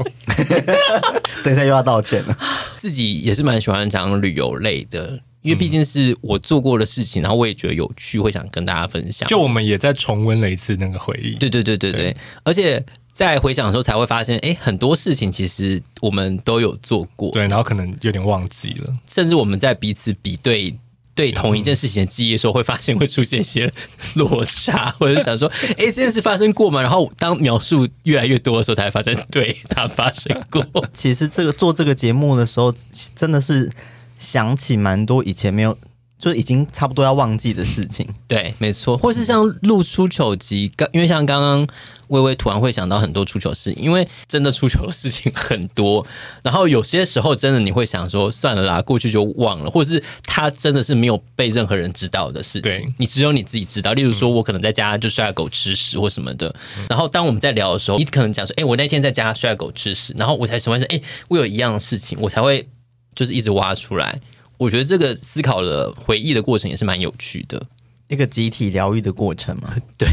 [1.43, 2.37] 等一下又要道歉了。
[2.77, 5.19] 自己也是蛮喜欢讲旅游类的。
[5.45, 9.29] 因为毕竟是我做过的事情，然后我也觉得有趣，会想跟大家分享。
[9.29, 11.35] 就我们也在重温了一次那个回忆。
[11.35, 17.29] 对对对对对，对，而且在回想的时候才会发现，哎，很多事情其实我们都有做过。
[17.29, 20.75] 对，然后可能有点忘记了，甚至我们在彼此比对
[21.13, 23.71] 对同一件事情的记忆的时候，会发现会出现一些
[24.15, 26.81] 落差， 或者是想说，哎，这件事发生过吗？
[26.81, 30.65] 然后当描述越来越多的时候，才会发现对它发生过。
[30.91, 32.73] 其实这个做这个节目的时候，
[33.15, 33.69] 真的是。
[34.17, 35.77] 想起蛮多以前没有，
[36.17, 38.07] 就是已经差不多要忘记的事情。
[38.27, 38.97] 对，没错。
[38.97, 41.67] 或是像露出糗集，刚因为像刚刚
[42.07, 46.05] 微微突然会想到很多出糗事，因为真的出糗的事情很多。
[46.41, 53.93] 然后有些时候真的你会想说，算了啦，过去就忘了，或者是他真的是没有被任何人知道的事情，你只有你自己知道。
[53.93, 56.53] 例如说，我可能在家就摔狗吃屎或什么的。
[56.87, 62.67] 然后当我们在聊的时候，你可能讲说，哎，我那天在家摔狗吃屎，然后我才什么是，哎，我有一样的事情，我才会。
[63.15, 64.19] 就是一直挖出来，
[64.57, 67.65] 我觉得这个思考的回忆的过程也是蛮有趣的，
[68.09, 69.73] 一个集体疗愈的过程嘛。
[69.97, 70.07] 对，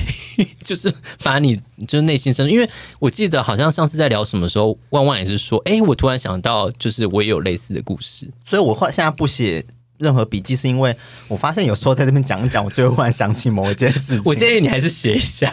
[0.65, 2.69] 就是把你就是内心深，因为
[3.01, 9.65] 我记得好像上次在聊什么时候，万万也是说，哎，我突然想到，就是我也有类似的故事，所以我现在不写
[9.99, 10.97] 任何笔记，是因为
[11.29, 14.23] 我发现有时候在这边讲一讲，我就会忽然想起某一件事情。
[14.25, 15.53] 我建议你还是写一下，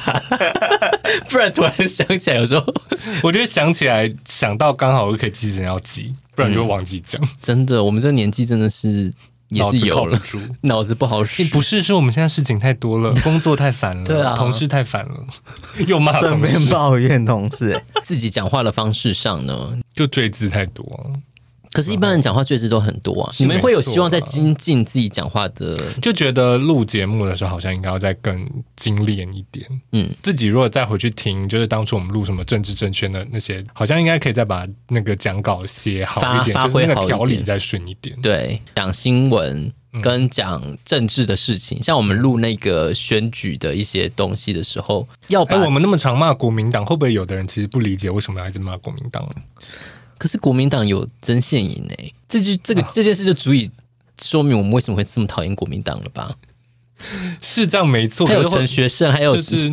[1.30, 2.66] 不然突然想起来，有时候
[3.24, 6.14] 我觉得想起来想到刚好我就可以记着要记。
[6.40, 9.14] 不然就忘记讲、嗯，真的，我们这个年纪真的是
[9.50, 10.18] 也是有了，
[10.62, 11.44] 脑子，子不好使。
[11.46, 15.26] 不是，是我们现在事情太多了， 工作太烦了，对啊，同事太烦了，
[15.86, 21.12] 又骂，顺便抱怨同事， 自己讲话的方式上呢，就赘字太多。
[21.72, 23.32] 可是，一般人讲话确实都很多啊。
[23.38, 25.78] 你们会有希望在精进自己讲话的？
[26.02, 29.66] 就觉得录节目的时候，好像应该要再更精炼一点。
[29.92, 38.20] 嗯，自己如果再回去听，就是当初我们录什么政治正确的那些，好像应该可以再把那个讲稿写好一点，发挥好条理再顺一点。
[38.22, 49.42] 对，讲新闻跟讲政治的事情，嗯、像我们录那个选举的一些东西的时候，要把、欸、我们那么常骂国民党，会不会有的人其实不理解为什么要一直骂国民党呢？
[50.20, 53.72] 可是国民党有曾宪莹诶，这就这个这件事就足以
[54.22, 56.36] 说明我们为什么会这么讨厌国民党了吧？
[57.42, 58.28] 是这样没错。
[58.28, 59.72] 还有陈学圣，还有就是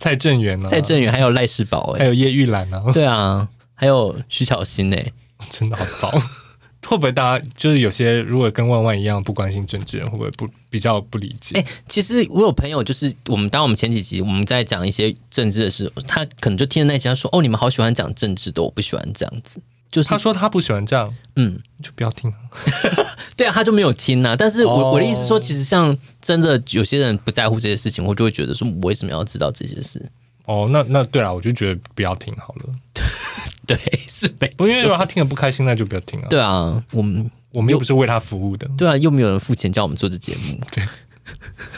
[0.00, 5.12] 蔡正元啊， 蔡正元，还有赖世宝，哎，还有叶玉兰啊，对啊，还有徐巧芯诶，
[5.50, 6.10] 真的好糟。
[6.84, 11.56] 会不会大家就是有些如果跟万万一样不关心政治人，会不会不比较不理解？
[11.56, 19.60] 哎、欸，其实我有朋友，就是我们当我们前几集我们在讲一些政治的时候，他可能就听的那集他说：“哦，你们好喜欢讲政治的，我不喜欢这样子。”
[19.92, 22.36] 就是他说他不喜欢这样，嗯，就不要听啊。
[23.36, 24.34] 对啊，他就没有听啊。
[24.34, 24.94] 但是我、oh.
[24.94, 30.10] 我的意思说，其实像真的有些人不在乎这些事情，我就会觉得说，我为什么要知道这些事？
[30.46, 32.74] 哦，那那对啊，我就觉得不要听好了。
[33.66, 33.76] 对，
[34.08, 36.26] 是没不因为如果他听了不开心，那就不要听啊。
[36.28, 38.68] 对啊，我们我们又不是为他服务的。
[38.76, 40.58] 对啊，又没有人付钱叫我们做这节目。
[40.72, 40.82] 对。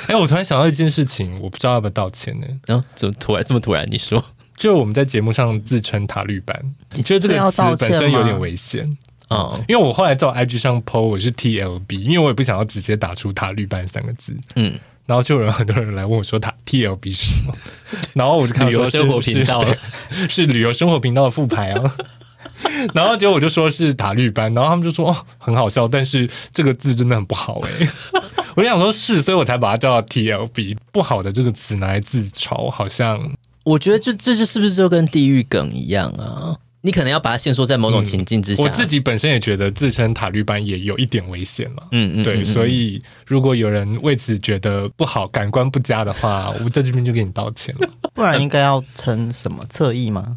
[0.09, 2.47] 哎，我突然想到一件事情，我不知道要不要道歉呢？
[2.67, 3.87] 然后、啊、怎么突然这么突然？
[3.91, 4.25] 你说，
[4.57, 6.59] 就我们在节目上自称塔绿班，
[6.95, 8.85] 你觉得这个词本身有点危险
[9.29, 9.61] 啊？
[9.69, 14.37] 因为我后来在我 IG 上 po 我是 TLB，因为我也不想要直接打出塔绿班三个字。
[14.57, 14.79] 嗯。
[15.07, 17.53] 然后就有很多人来问我说：“他 T L B 是什么？”
[18.15, 19.63] 然后我就看旅游生活频道
[20.11, 21.97] 是，是旅游生活频道的副牌啊。
[22.95, 27.71] 然后结果我就说是塔绿班，然后他们就说：“哦，很好笑，但是这个字真的很不好哎。
[28.57, 30.75] ”我就想说是，所以我才把它叫到 T L B。
[30.91, 33.31] 不好的这个词拿来自嘲，好像
[33.65, 36.57] 我觉得这这就是不是就跟地狱梗一样啊？
[36.83, 38.63] 你可能要把它限缩在某种情境之下。
[38.63, 41.89] 嗯、我自己本身也觉得自称塔绿班也有一点危险了。
[41.93, 47.89] 嗯嗯，对所以如果有人为此觉得不好、感官不佳的话， 我在这边就给你道歉了。
[48.13, 50.37] 不然应该要称什么侧翼吗？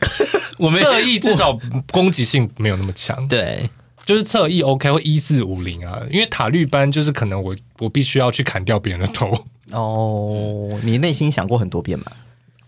[0.58, 1.58] 我们侧翼至少
[1.92, 3.28] 攻击性没有那么强。
[3.28, 3.68] 对，
[4.06, 9.44] 就是侧翼 OK 或一四五零啊，因为塔绿班就是可能我我必须要去砍掉别人的头。
[9.70, 12.06] 哦，你内心想过很多遍吗？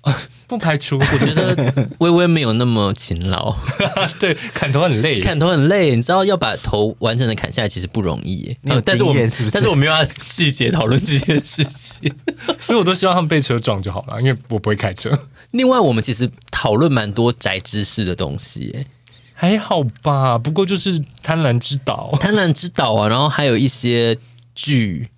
[0.46, 3.52] 不排除，我觉得微微没有那么勤劳。
[4.20, 5.96] 对，砍头很累，砍头很累。
[5.96, 8.56] 你知道要把头完整的砍下来，其实不容易。
[8.62, 9.54] 你有经验是不是？
[9.54, 12.12] 但是我没有要细节讨论这件事情，
[12.60, 15.10] 所以我都希望他们被车撞就好了，因为我不会开车。
[15.50, 18.86] 另外，我们其实讨论蛮多宅知识的东西，
[19.32, 20.38] 还好吧？
[20.38, 24.16] 不过就是贪婪之岛，贪婪之岛啊，然后还有一些
[24.54, 25.08] 剧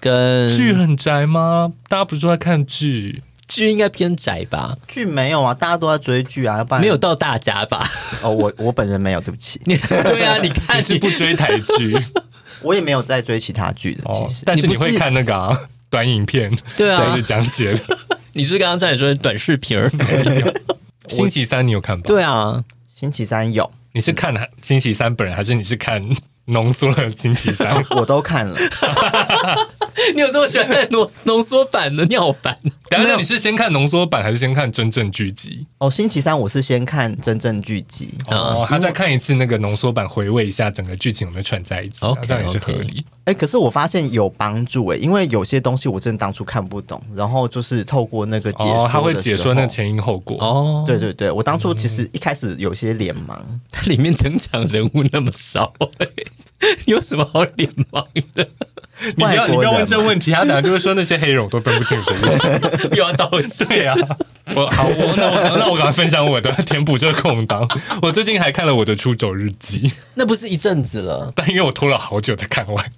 [0.00, 1.72] 跟剧很宅吗？
[1.88, 3.22] 大家不是都在看剧？
[3.48, 4.76] 剧应该偏宅吧？
[4.86, 7.84] 剧没有啊，大家都在追剧啊，不然没有到大家吧？
[8.22, 9.58] 哦，我我本人没有，对不起。
[9.64, 11.98] 对啊，你看你是不追台剧，
[12.62, 14.42] 我也没有在追其他剧的，其实。
[14.44, 15.58] 但是你会看那个、啊、
[15.90, 17.74] 短影片，对啊，是讲解。
[18.34, 19.90] 你是刚刚在说短视频儿？
[21.08, 22.04] 星期三你有看吧？
[22.06, 22.62] 对啊，
[22.94, 23.68] 星期三有。
[23.92, 26.06] 你是看星期三本人，还是你是看？
[26.48, 28.56] 浓缩了星期三， 我都看了。
[30.14, 32.56] 你有这么喜欢看浓浓缩版的尿版？
[32.88, 35.66] 等下，你是先看浓缩版，还是先看真正剧集？
[35.78, 43.04] 哦，星期三我是先看真正剧集，哦，他再看一次那个浓缩版，回味一下整个剧情有没有串在一起，啊，这样也是合理。
[43.24, 50.36] 哎、欸，可是我发现有帮助哎，因为有些东西我真的当初看不懂，然后就是透过那个解说，哦，他会解说那前因后果。
[50.38, 53.36] 哦，对对对，我当初其实一开始有些脸盲，
[53.70, 55.74] 它 里面登场人物那么少，
[56.37, 56.37] 你
[56.86, 58.48] 有什么好脸盲的？
[59.16, 62.12] 你不要你不要问这问题，他等下就会说那些黑人我都分不清楚，
[62.96, 63.96] 又 要道歉啊！
[64.56, 67.68] 我好，我那我那我赶快分享我的，填补这个空档。
[68.02, 72.92] 我最近还看了我的出走日记，那不是一阵子了，但因为我拖了好久才看完。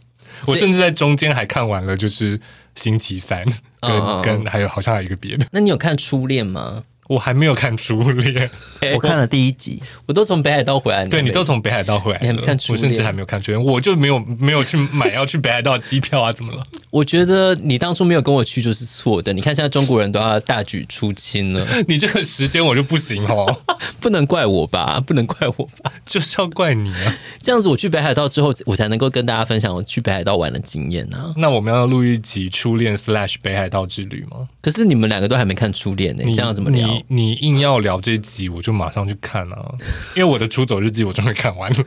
[0.46, 2.40] 我甚至在中间还看完了，就是
[2.76, 3.44] 星期三
[3.82, 5.44] 跟、嗯、跟还有好像还有一个别的。
[5.50, 6.82] 那你有看初恋吗？
[7.10, 8.48] 我还没有看初恋，
[8.94, 11.04] 我看了第一集，我都从北海道回来。
[11.06, 12.84] 对，你都从北海道回来，你还没看初恋？
[12.84, 16.32] 我甚至还没有看初恋，我就没有没有去买要去北海道的机票啊？
[16.32, 16.62] 怎么了？
[16.92, 19.32] 我觉得你当初没有跟我去就是错的。
[19.32, 23.60] 你看现在中国人都要大举出清了， 你这个时间我就不行哦，
[23.98, 25.02] 不能怪我吧？
[25.04, 25.92] 不能怪我吧？
[26.06, 27.18] 就是要怪你啊！
[27.42, 31.34] 这样子我去北海道之后，我才能够跟大家分享我去北海道玩的经验啊。
[31.36, 34.48] 那我们要录一集初恋 slash 北海道之旅吗？
[34.62, 36.99] 可是你们两个都还没看初恋呢，这样怎么聊？
[37.08, 37.80] 你你硬要。
[37.80, 39.74] 聊这一集，我就马上去看啊！
[40.14, 41.84] 因为我的出走日记我终于看完了。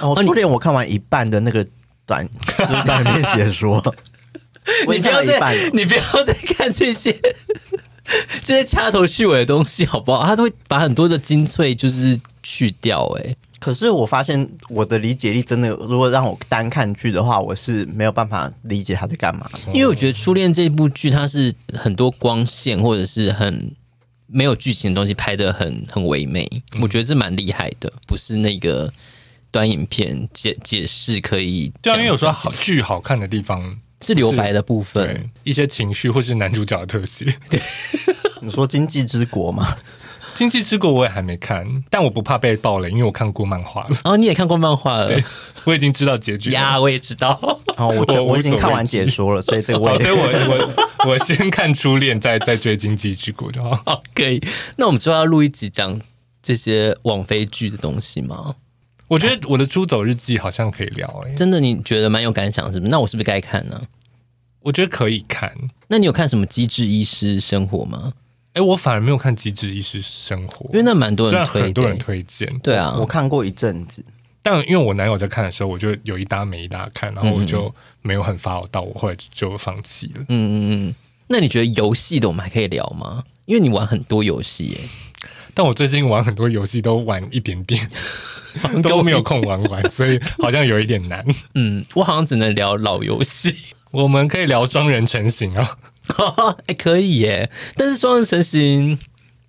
[0.00, 1.64] 哦，初恋我看完一半的那个
[2.04, 2.28] 短
[2.58, 3.80] 就是短片解说，
[4.90, 7.16] 你不要再你不要再看这些
[8.42, 10.24] 这些掐头去尾的东西好不好？
[10.26, 13.36] 他都会把很多的精粹就是去掉哎、欸。
[13.60, 19.48] 可是我发现我的理解力真的，如果让我单看剧的话，我是没有办法理解他在干嘛。
[19.72, 23.70] 因为我觉得初恋这部剧它是很多光线或者是很。
[24.30, 28.92] 没有剧情的东西拍的很很唯美，嗯，我觉得这蛮厉害的，不是那个
[29.50, 31.72] 短影片解解释可以。
[31.82, 37.36] 对啊，因为有时候好剧好看的地方是留白的部分，一些情绪或是男主角的特写。
[38.40, 39.74] 你说《经济之国》吗？
[40.38, 43.98] 《经济之国》我也还没看，但我不怕被爆雷，因为我看过漫画了。
[44.04, 45.08] 哦，你也看过漫画了？
[45.08, 45.24] 对，
[45.64, 47.36] 我已经知道结局呀，我也知道。
[47.76, 50.22] 哦，我我，我已经看完解说了，所以这个我也， 所以我
[51.04, 54.00] 我我先看初恋，再再追《经济之国》就好。
[54.14, 54.40] 可以。
[54.76, 56.00] 那我们之后要录一集讲
[56.40, 58.54] 这些网飞剧的东西吗？
[59.08, 62.90] 我觉得我的出走日记好像可以聊诶、欸，真的你觉得蛮有感想是不是？
[62.90, 63.82] 那我是不是该看呢？
[64.60, 65.50] 我觉得可以看。
[65.88, 68.12] 那你有看什么机智医师生活吗？
[68.58, 72.48] 哎、欸，我反而没有看机智医师生活，因为那蛮多人虽然，很多人推荐。
[72.58, 74.04] 对啊，我看过一阵子，
[74.42, 80.22] 但因为我男友在看的时候，我就有一搭没一搭看，然后我就没有很 follow 到，我后来就放弃了。
[80.22, 80.54] 嗯嗯
[80.88, 80.94] 嗯。
[81.28, 83.22] 那你觉得游戏的我们还可以聊吗？
[83.44, 84.78] 因为你玩很多游戏耶。
[85.54, 87.88] 但我最近玩很多游戏都玩一点点，
[88.82, 91.24] 都没有空玩玩，所以好像有一点难。
[91.54, 93.54] 嗯，我好像只能聊老游戏。
[93.90, 95.78] 我们可以聊双人成行啊，
[96.66, 97.50] 哎、欸，可以耶。
[97.76, 98.98] 但是双人成行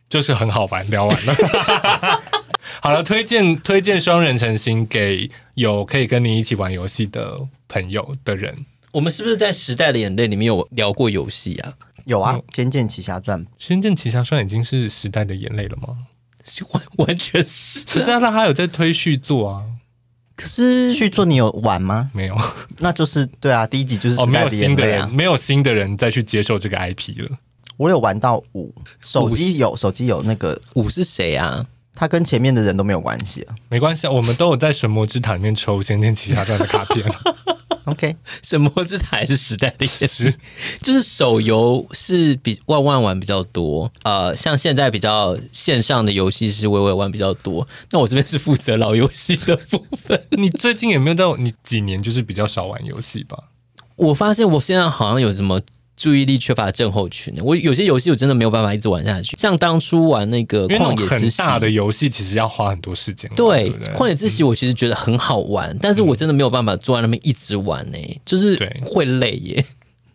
[0.10, 1.34] 就是很好玩，聊完了。
[2.82, 8.66] 好了，推荐推荐双人成行给有可以跟你一起玩游戏的朋友的人。
[8.92, 11.74] 我们是不是在《时代的眼泪》里面有聊过游戏啊？
[12.06, 15.98] 有啊，《仙剑奇侠传》《仙剑奇侠传》已经是时代的眼泪了吗？
[16.72, 19.64] 完完全是，可是他还有在推续作啊。
[20.40, 22.10] 可是续作你有玩吗？
[22.14, 22.38] 没有，
[22.78, 27.38] 那就是对啊，第一集就是哦，没有新的人，没有新的人再去接受这个 IP 了。
[27.76, 31.66] 我有玩到五，手机有手机有那个五是谁啊？
[31.94, 37.06] 他跟前面的人都没有关系啊，没关系啊，我们都有在神魔之塔里面抽《仙剑奇侠传》的卡片。
[37.90, 40.36] OK，神魔之塔还是时代的眼泪，
[40.82, 47.68] 就是手游是比万万玩比较多，呃，像现在比较线上的游戏是微微玩比较多。
[47.92, 50.22] 那我这边是负责老游戏的部分。
[50.38, 51.36] 你最近有没有到？
[51.38, 53.38] 你几年就是比较少玩游戏吧？
[53.96, 55.60] 我发现我现在好像有什么。
[56.00, 59.36] 注意力缺乏症候群，我有些游戏我真的没有办法一直玩下去。
[59.38, 63.30] 像当初玩那个旷野之息，很大的游戏其实要花很多时间。
[63.36, 69.66] 对，旷野之息我其实觉得很好玩，嗯，但是我真的没有办法坐在那边一直玩呢，欸，就是会累耶。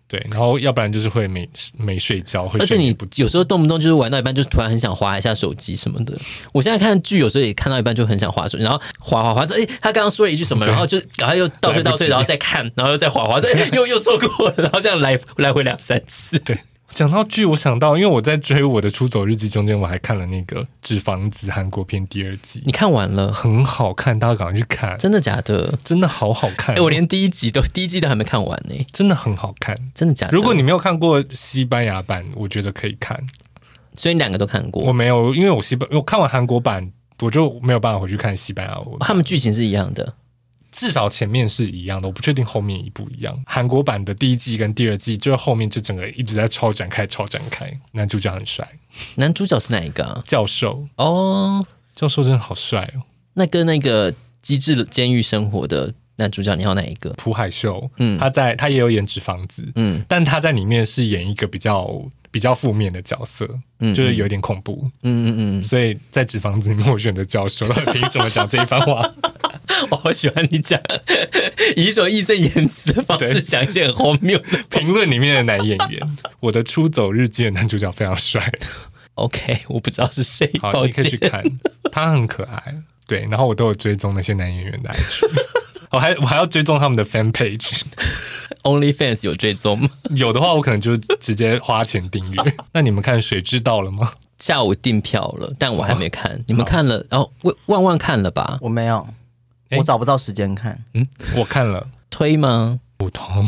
[0.06, 6.14] 对，然后要不然就是会没没睡觉，会睡，而且你有时候动不动就是玩到一半，就突然很想划一下手机什么的。
[6.52, 16.56] 我现在看剧，有时候也看到一半就很想划手机，然后划划划着：“哎，他刚刚说了一句什么？”然后就赶快又倒退倒退，然后再看，然后又再滑滑，说：“哎，又又错过了。”然后这样来来回两三次，对。
[16.94, 22.62] 讲到剧，我想到，因为我在追我的出走日记中间，我还看了那个《纸房子》韩国片第二季。
[22.64, 23.32] 你看完了？
[23.32, 24.96] 很好看，大家赶快去看。
[24.96, 25.76] 真的假的？
[25.82, 26.76] 真的好好看。
[26.76, 28.86] 我连第一集都第一季都还没看完呢。
[28.92, 30.32] 真的很好看，真的假的？
[30.32, 33.20] 如果你没有看过西班牙版，我觉得可以看。
[33.96, 34.84] 所以你两个都看过？
[34.84, 38.78] 我没有，因为我西班我看完韩国版，我就没有办法回去看西班牙。
[39.00, 40.14] 他们剧情是一样的。
[40.74, 43.40] 至少前面是一样的，我不确定后面一不一样。
[43.46, 47.72] 韩国版的第一季跟第二季，就是后面就整个一直在超展开、超展开。
[47.92, 48.68] 男主角很帅，
[49.14, 50.20] 男主角是哪一个啊？
[50.26, 51.64] 教授哦，
[51.94, 53.02] 教授真的好帅哦。
[53.34, 54.12] 那跟那个
[54.42, 57.10] 机智的监狱生活的男主角，你要哪一个？
[57.10, 61.88] 朴海秀，嗯，他在他也有演纸房子，嗯，但他在里面是演一个比较
[62.32, 63.48] 比较负面的角色，
[63.78, 65.62] 嗯，就是有点恐怖，嗯嗯嗯。
[65.62, 69.08] 所以在纸房子里面，我选择教授，凭什么讲这一番话？
[69.90, 70.80] 我好喜欢你讲
[71.76, 76.16] 以一种义正言辞的方式讲一些很荒谬的评论里面的男演员。
[76.40, 78.52] 我的出走日记的男主角非常帅。
[79.14, 81.42] OK，我不知道是谁，好，你可以去看，
[81.92, 82.82] 他很可爱。
[83.06, 85.26] 对，然后我都有追踪那些男演员的 IG，
[85.92, 87.82] 我还我还要追踪他们的 fan page。
[88.62, 89.90] OnlyFans 有追踪吗？
[90.16, 92.54] 有的话，我可能就直接花钱订阅。
[92.72, 94.12] 那你们看水知道了吗？
[94.38, 96.32] 下午订票了，但我还没看。
[96.32, 97.06] 哦、你们看了？
[97.08, 98.58] 然后万万万看了吧？
[98.62, 99.06] 我没有。
[99.76, 101.06] 我找不到时间看，嗯，
[101.36, 102.80] 我看了，推吗？
[102.96, 103.44] 普通。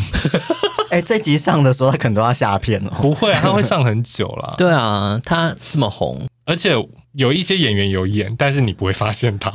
[0.90, 4.54] 哎、欸，这集上的时候他可能都要下片了，不会，他会上很久了。
[4.58, 6.74] 对啊，他这么红，而且
[7.12, 9.50] 有一些演员有演，但是你不会发现他。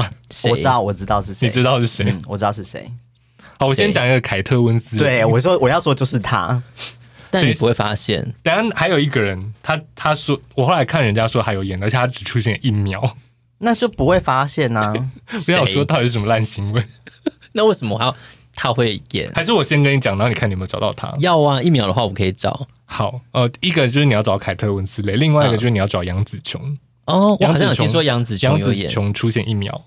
[0.49, 2.15] 我知道，我知道是谁，你知道是谁？
[2.26, 2.89] 我知道是谁。
[3.59, 4.97] 好，我先讲一个凯特温斯。
[4.97, 6.63] 对，我说我要说就是他，
[7.30, 8.34] 但你不会发现。
[8.41, 13.17] 等下还有一个人，他他说我后来看人家说还有演，而且他只出现一秒。
[13.62, 14.93] 那就不会发现呐、啊！
[15.45, 16.88] 不要说到底是什么烂新闻。
[17.53, 18.16] 那为什么还要
[18.55, 19.32] 他会演？
[19.34, 21.16] 还是我先跟你讲，然后你看你有没有找到他？
[21.20, 22.68] 要啊，一秒的话我可以找。
[22.86, 26.78] 好，呃，一个就是你要找凯特温斯雷，另外一个就是你要找杨紫琼。
[27.05, 29.84] 哦，我好像有听说杨紫琼有演，杨紫琼出现一秒，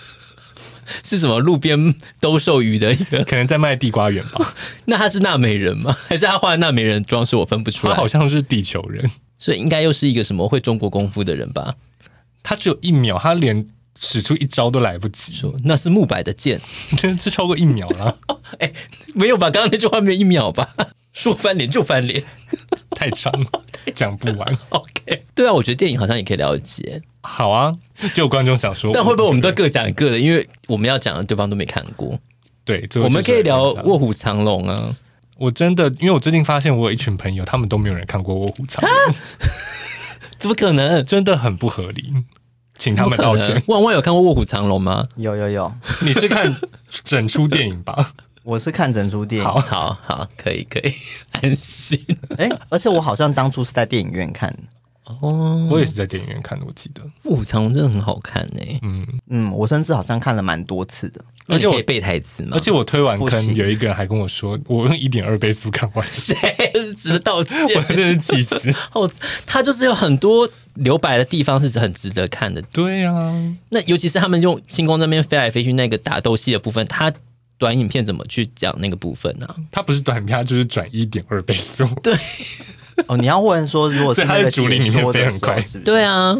[1.04, 3.24] 是什么路边兜售鱼的一个？
[3.24, 4.54] 可能在卖地瓜圆吧。
[4.84, 5.96] 那他是纳美人吗？
[6.08, 7.24] 还是他画的纳美人装？
[7.24, 7.94] 是我分不出来。
[7.94, 11.74] 他好像是地球人，所以应该又是一个什么会中国功夫的人吧？
[12.42, 13.66] 他只有一秒，他连
[13.98, 15.32] 使出一招都来不及。
[15.32, 16.60] 说那是木柏的剑，
[16.96, 18.18] 这超过一秒了。
[18.58, 18.74] 哎、欸，
[19.14, 19.50] 没有吧？
[19.50, 20.74] 刚刚那句话没有一秒吧？
[21.12, 22.22] 说翻脸就翻脸，
[22.90, 23.50] 太长了，
[23.94, 24.58] 讲不完。
[24.70, 27.02] OK，对啊，我觉得电影好像也可以了解。
[27.20, 27.76] 好啊，
[28.14, 30.18] 就有观众想说，但会不会我们都各讲各的？
[30.18, 32.18] 因为我们要讲的对方都没看过。
[32.64, 34.96] 对，我们可以聊《卧虎藏龙》啊。
[35.36, 39.14] 我真的，因为我最近发现我有一群朋友，他们都没有人看过《卧虎藏龙》。
[40.42, 41.04] 怎么可能？
[41.06, 42.12] 真的很不合理。
[42.76, 43.62] 请他们道歉。
[43.68, 45.06] 万万有看过《卧虎藏龙》吗？
[45.14, 45.72] 有有有，
[46.02, 46.52] 你是看
[47.04, 48.12] 整出电影吧？
[48.42, 49.46] 我是看整出电影。
[49.46, 50.92] 好好好，可以可以，
[51.30, 52.04] 安心。
[52.30, 54.52] 哎、欸，而且我好像当初是在电影院看。
[55.04, 58.78] 哦，我也是在电影院看的，我记得《卧虎藏龙》真的很好看呢、欸。
[58.82, 61.20] 嗯嗯，我甚至好像看了蛮多次的。
[61.48, 66.06] 而且我可以背台词嘛，而且我推完坑，有一个人还跟我说，我用一点二倍速看完。
[66.06, 66.36] 谁
[66.72, 67.58] 是值得道歉？
[67.76, 68.54] 我真是气死！
[68.94, 69.10] 哦，
[69.44, 72.62] 他就是有很多留白的地方是很值得看的。
[72.70, 73.18] 对啊，
[73.70, 77.12] 那尤其是他们用轻功那边飞来飞去那个打斗戏的部分，他
[77.58, 79.56] 短影片怎么去讲那个部分呢、啊？
[79.72, 81.84] 他不是短片，他就是转一点二倍速。
[82.04, 82.14] 对。
[83.08, 85.78] 哦，你要问说，如果是那个解说的时候，是不是？
[85.80, 86.36] 对啊，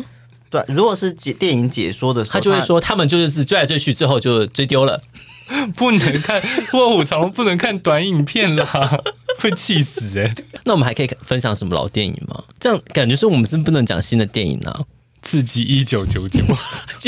[0.50, 5.00] 对，如果是解电影解说的时候，他就会说他们就是追来追去，最后就追丢了。
[5.76, 6.40] 不能看
[6.78, 8.98] 《卧虎藏龙》，不能看短影片啦，
[9.38, 10.34] 会气死哎、欸！
[10.64, 12.42] 那我们还可以分享什么老电影吗？
[12.59, 14.80] 这样感觉说我们是不能讲新的电影啊，
[15.28, 16.40] 《刺激一九九九》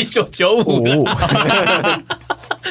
[0.00, 1.08] 一九九五。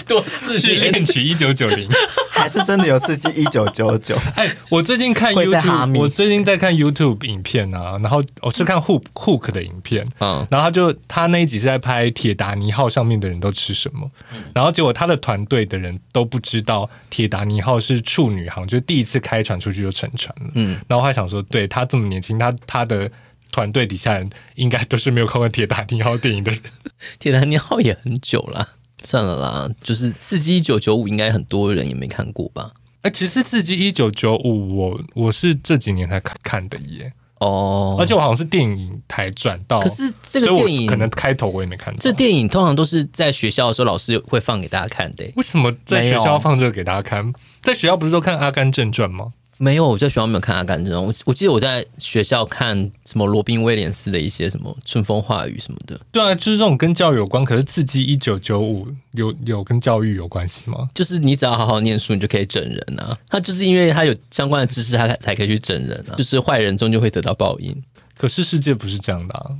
[0.06, 1.88] 多四是恋曲一九九零，
[2.32, 4.16] 还是真的有刺激一九九九？
[4.36, 14.10] 哎，我最近看 YouTube，我最近在看 YouTube 影片啊，然后我是看 Hook Hook 的影片，嗯，然后他就他那一集是在拍铁达尼号上面的人都吃什么，
[14.54, 23.10] 然后结果他的团队的人都不知道铁达尼号是处女航，就是第一次开船出去就沉船了，嗯，然后我还想说，对他这么年轻，他他的
[23.52, 26.62] 团队底下人应该都是没有看过铁达尼号电影的人，
[27.20, 28.68] 铁达尼号也很久了。
[29.04, 32.72] 算了啦，就是《刺激一九九五》应该很多人也没看过吧？
[33.02, 37.12] 哎、欸，其实《刺激一九九五》我我是这几年才看看的耶。
[37.40, 42.00] 哦，而且我好像是电影台转到，可是这个电影可能开头我也没看到。
[42.00, 45.30] 这电影通常都是在学校的时候老师会放给大家看的。
[45.36, 47.34] 为什么在学校放这个给大家看？
[47.62, 49.34] 在学校不是都看《阿甘正传》吗？
[49.58, 51.04] 没有，我在学校没有看《阿甘正传》。
[51.08, 52.76] 我我记得我在学校看
[53.06, 56.00] 什么罗宾威廉斯的一些什么春风化雨什么的。
[56.12, 57.46] 对啊，就是这种跟教育有关。
[57.46, 60.90] 可是《刺激一九九五》有有跟教育有关系吗？
[60.94, 63.18] 就是你只要好好念书，你就可以整人啊。
[63.30, 66.16] 他就是因为他有相关的知识，他才可以去整人啊。
[66.16, 67.82] 就是坏人终究会得到报应。
[68.18, 69.52] 可是世界不是这样的啊。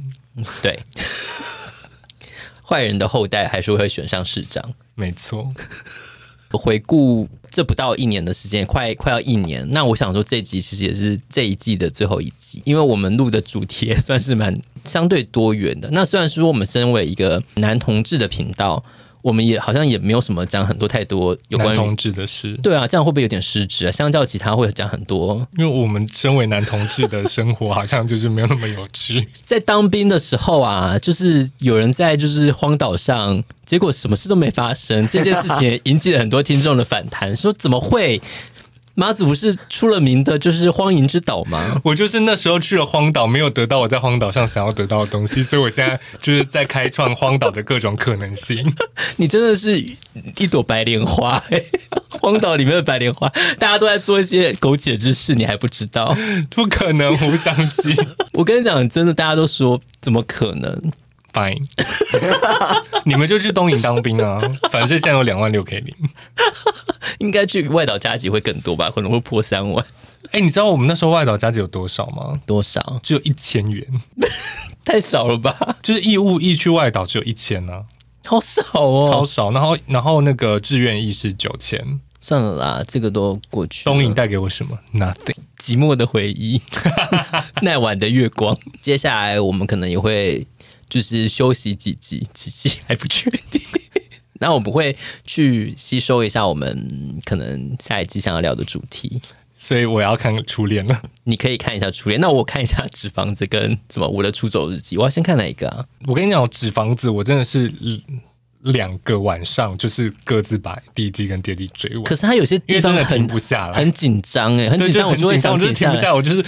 [0.62, 0.80] 对，
[2.68, 4.74] 坏人的后代还是会选上市长。
[4.96, 5.48] 没错。
[6.58, 9.68] 回顾这不到一年的时间，快快要一年。
[9.72, 15.90] 那我想说，这集其实也是这一季的最后一集，因为我们录的主题也算是蛮相对多元的。
[15.92, 18.84] 那虽然说我们身为一个男同志的频道。
[19.24, 23.92] 我们也好像也没有什么讲很多太多有关于同志的事，对啊，这样会不会有点失职啊？
[23.92, 29.28] 相较其他会讲很多，因为我们身为男同志的生活好像就是没有那么有趣。
[29.34, 38.22] 在当兵的时候啊，就是有人在就是荒岛上，结果什么事都没发生，这件事情引起了很多听众的反弹，说怎么会？
[38.96, 41.82] 马祖不是出了名的就是荒淫之岛吗？
[41.84, 48.74] 我就是那时候去了荒岛，没有得到我在荒岛上想要得到的东西，所以我现在就是在开创荒岛的各种可能性。
[49.18, 49.80] 你真的是
[50.38, 51.66] 一朵白莲花，欸，
[52.22, 53.28] 荒岛里面的白莲花，
[53.58, 56.16] 大家都在做一些苟且之事，你还不知道？
[56.52, 57.96] 不可能，我不相信。
[58.34, 60.92] 我跟你讲，真的，大家都说怎么可能
[61.34, 61.66] ？Fine，
[63.06, 64.40] 你们就去东营当兵啊，
[64.72, 65.94] 反正现在有两万六可以领。
[67.20, 69.86] 应该去外岛加急会更多吧，可能会破三万。
[70.28, 72.40] 哎、欸，你知道我们那时候外岛加急有多少吗？
[72.46, 73.00] 多少？
[73.04, 73.86] 只有一千元，
[74.86, 75.78] 太少了吧？
[75.84, 77.86] 就是义务役去外岛只有一千呢，
[78.26, 79.52] 好少哦，超少。
[79.52, 82.00] 然后，然后那个志愿役是九千。
[82.20, 83.84] 算了啦，这个都过去。
[83.84, 86.62] 东营带给我什么？Nothing，寂寞的回忆，
[87.62, 88.58] 那晚的月光。
[88.80, 90.48] 接下来我们可能也会
[90.94, 93.60] 就是休息几集， 几集还不确定。
[94.40, 96.88] 那我们会去吸收一下我们
[97.26, 99.20] 可能下一季想要聊的主题，
[99.58, 101.02] 所以我要看初恋了。
[101.24, 104.96] 你可以看一下初恋，那我看一下纸房子跟什么我的出走日记。
[104.98, 105.84] 我要先看哪一个啊？
[106.06, 107.74] 我跟你讲，纸房子我真的是
[108.64, 112.04] 两个晚上就是各自把第一季跟第二季追完。
[112.04, 116.42] 可是他有些地方停不下来，很紧张哎，很紧张，我就会想，我就停不下来，我就是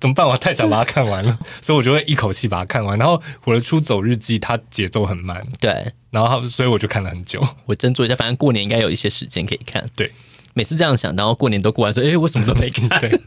[0.00, 0.26] 怎么办？
[0.26, 2.98] 我太想把它看完了， 所以我就会一口气把它看完。
[2.98, 5.92] 然后我的出走日记它节奏很慢，对。
[6.10, 7.46] 然后，所以我就看了很久。
[7.66, 9.84] 我斟酌一下，反正过年应该有一些时间可以看。
[9.94, 10.10] 对，
[10.54, 12.88] 每次这样想，然后过年都过完，说：“哎，我什么都没看。
[13.00, 13.20] ”对。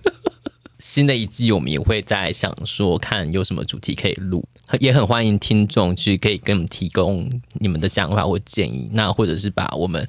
[0.80, 4.44] 新的一季，我们也会在想说，看有什么主题可以录，
[4.80, 8.90] 也很欢迎听众去可以给我们提供你们的想法或建议。
[8.94, 10.08] 那或者是把我们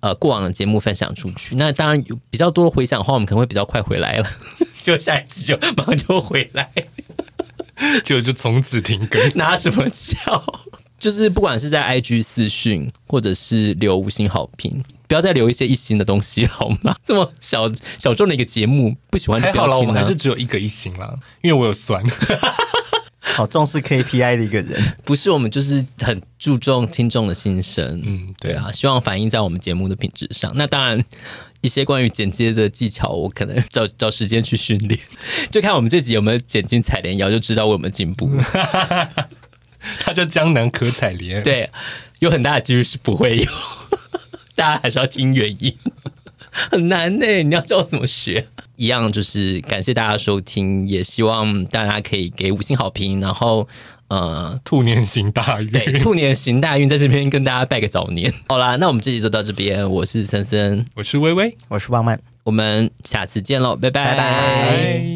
[0.00, 1.56] 呃过往的节目分享出去。
[1.56, 4.30] 那当然有比较多的回想的话，我们可能会比较快回来了，
[4.80, 6.70] 就下一季就马上就回来，
[8.04, 9.20] 就就从此停更。
[9.34, 10.44] 拿什么笑？
[10.98, 16.96] 就是不管是在 IG 私讯，或者是留五星好评，不要再留一些一星的东西好吗？
[17.04, 19.74] 这么小小众的一个节目，不喜欢就不要听了。
[19.74, 22.02] 还好啦，我们还是只有一个一星啦，因为我有算。
[23.36, 28.00] 好重视 KPI 的一个人， 不是我们就是很注重听众的心声。
[28.04, 30.52] 嗯，对啊，希望反映在我们节目的品质上。
[30.54, 31.02] 那当然，
[31.60, 35.00] 一些关于剪接的技巧，我可能找找时间去训练，
[35.50, 38.30] 就看我们这集有没有剪进采莲窑，就知道我有没有进步。
[40.00, 41.70] 他叫江南可采莲，对，
[42.20, 43.44] 有很大的几率是不会有，
[44.54, 45.76] 大家还是要听原因。
[46.70, 48.46] 很难呢，你要教我怎么学？
[48.76, 53.20] 一样就是感谢大家收听，也希望大家可以给五星好评。
[53.20, 53.68] 然后，
[54.08, 58.32] 呃，兔年行大运，对，兔年行大运，在这边跟大家拜个早年。
[58.48, 59.88] 好啦，那我们这集就到这边。
[59.90, 64.04] 我是森森，我是薇薇，我是旺曼，我们下次见喽，拜拜。
[64.04, 65.14] 拜拜。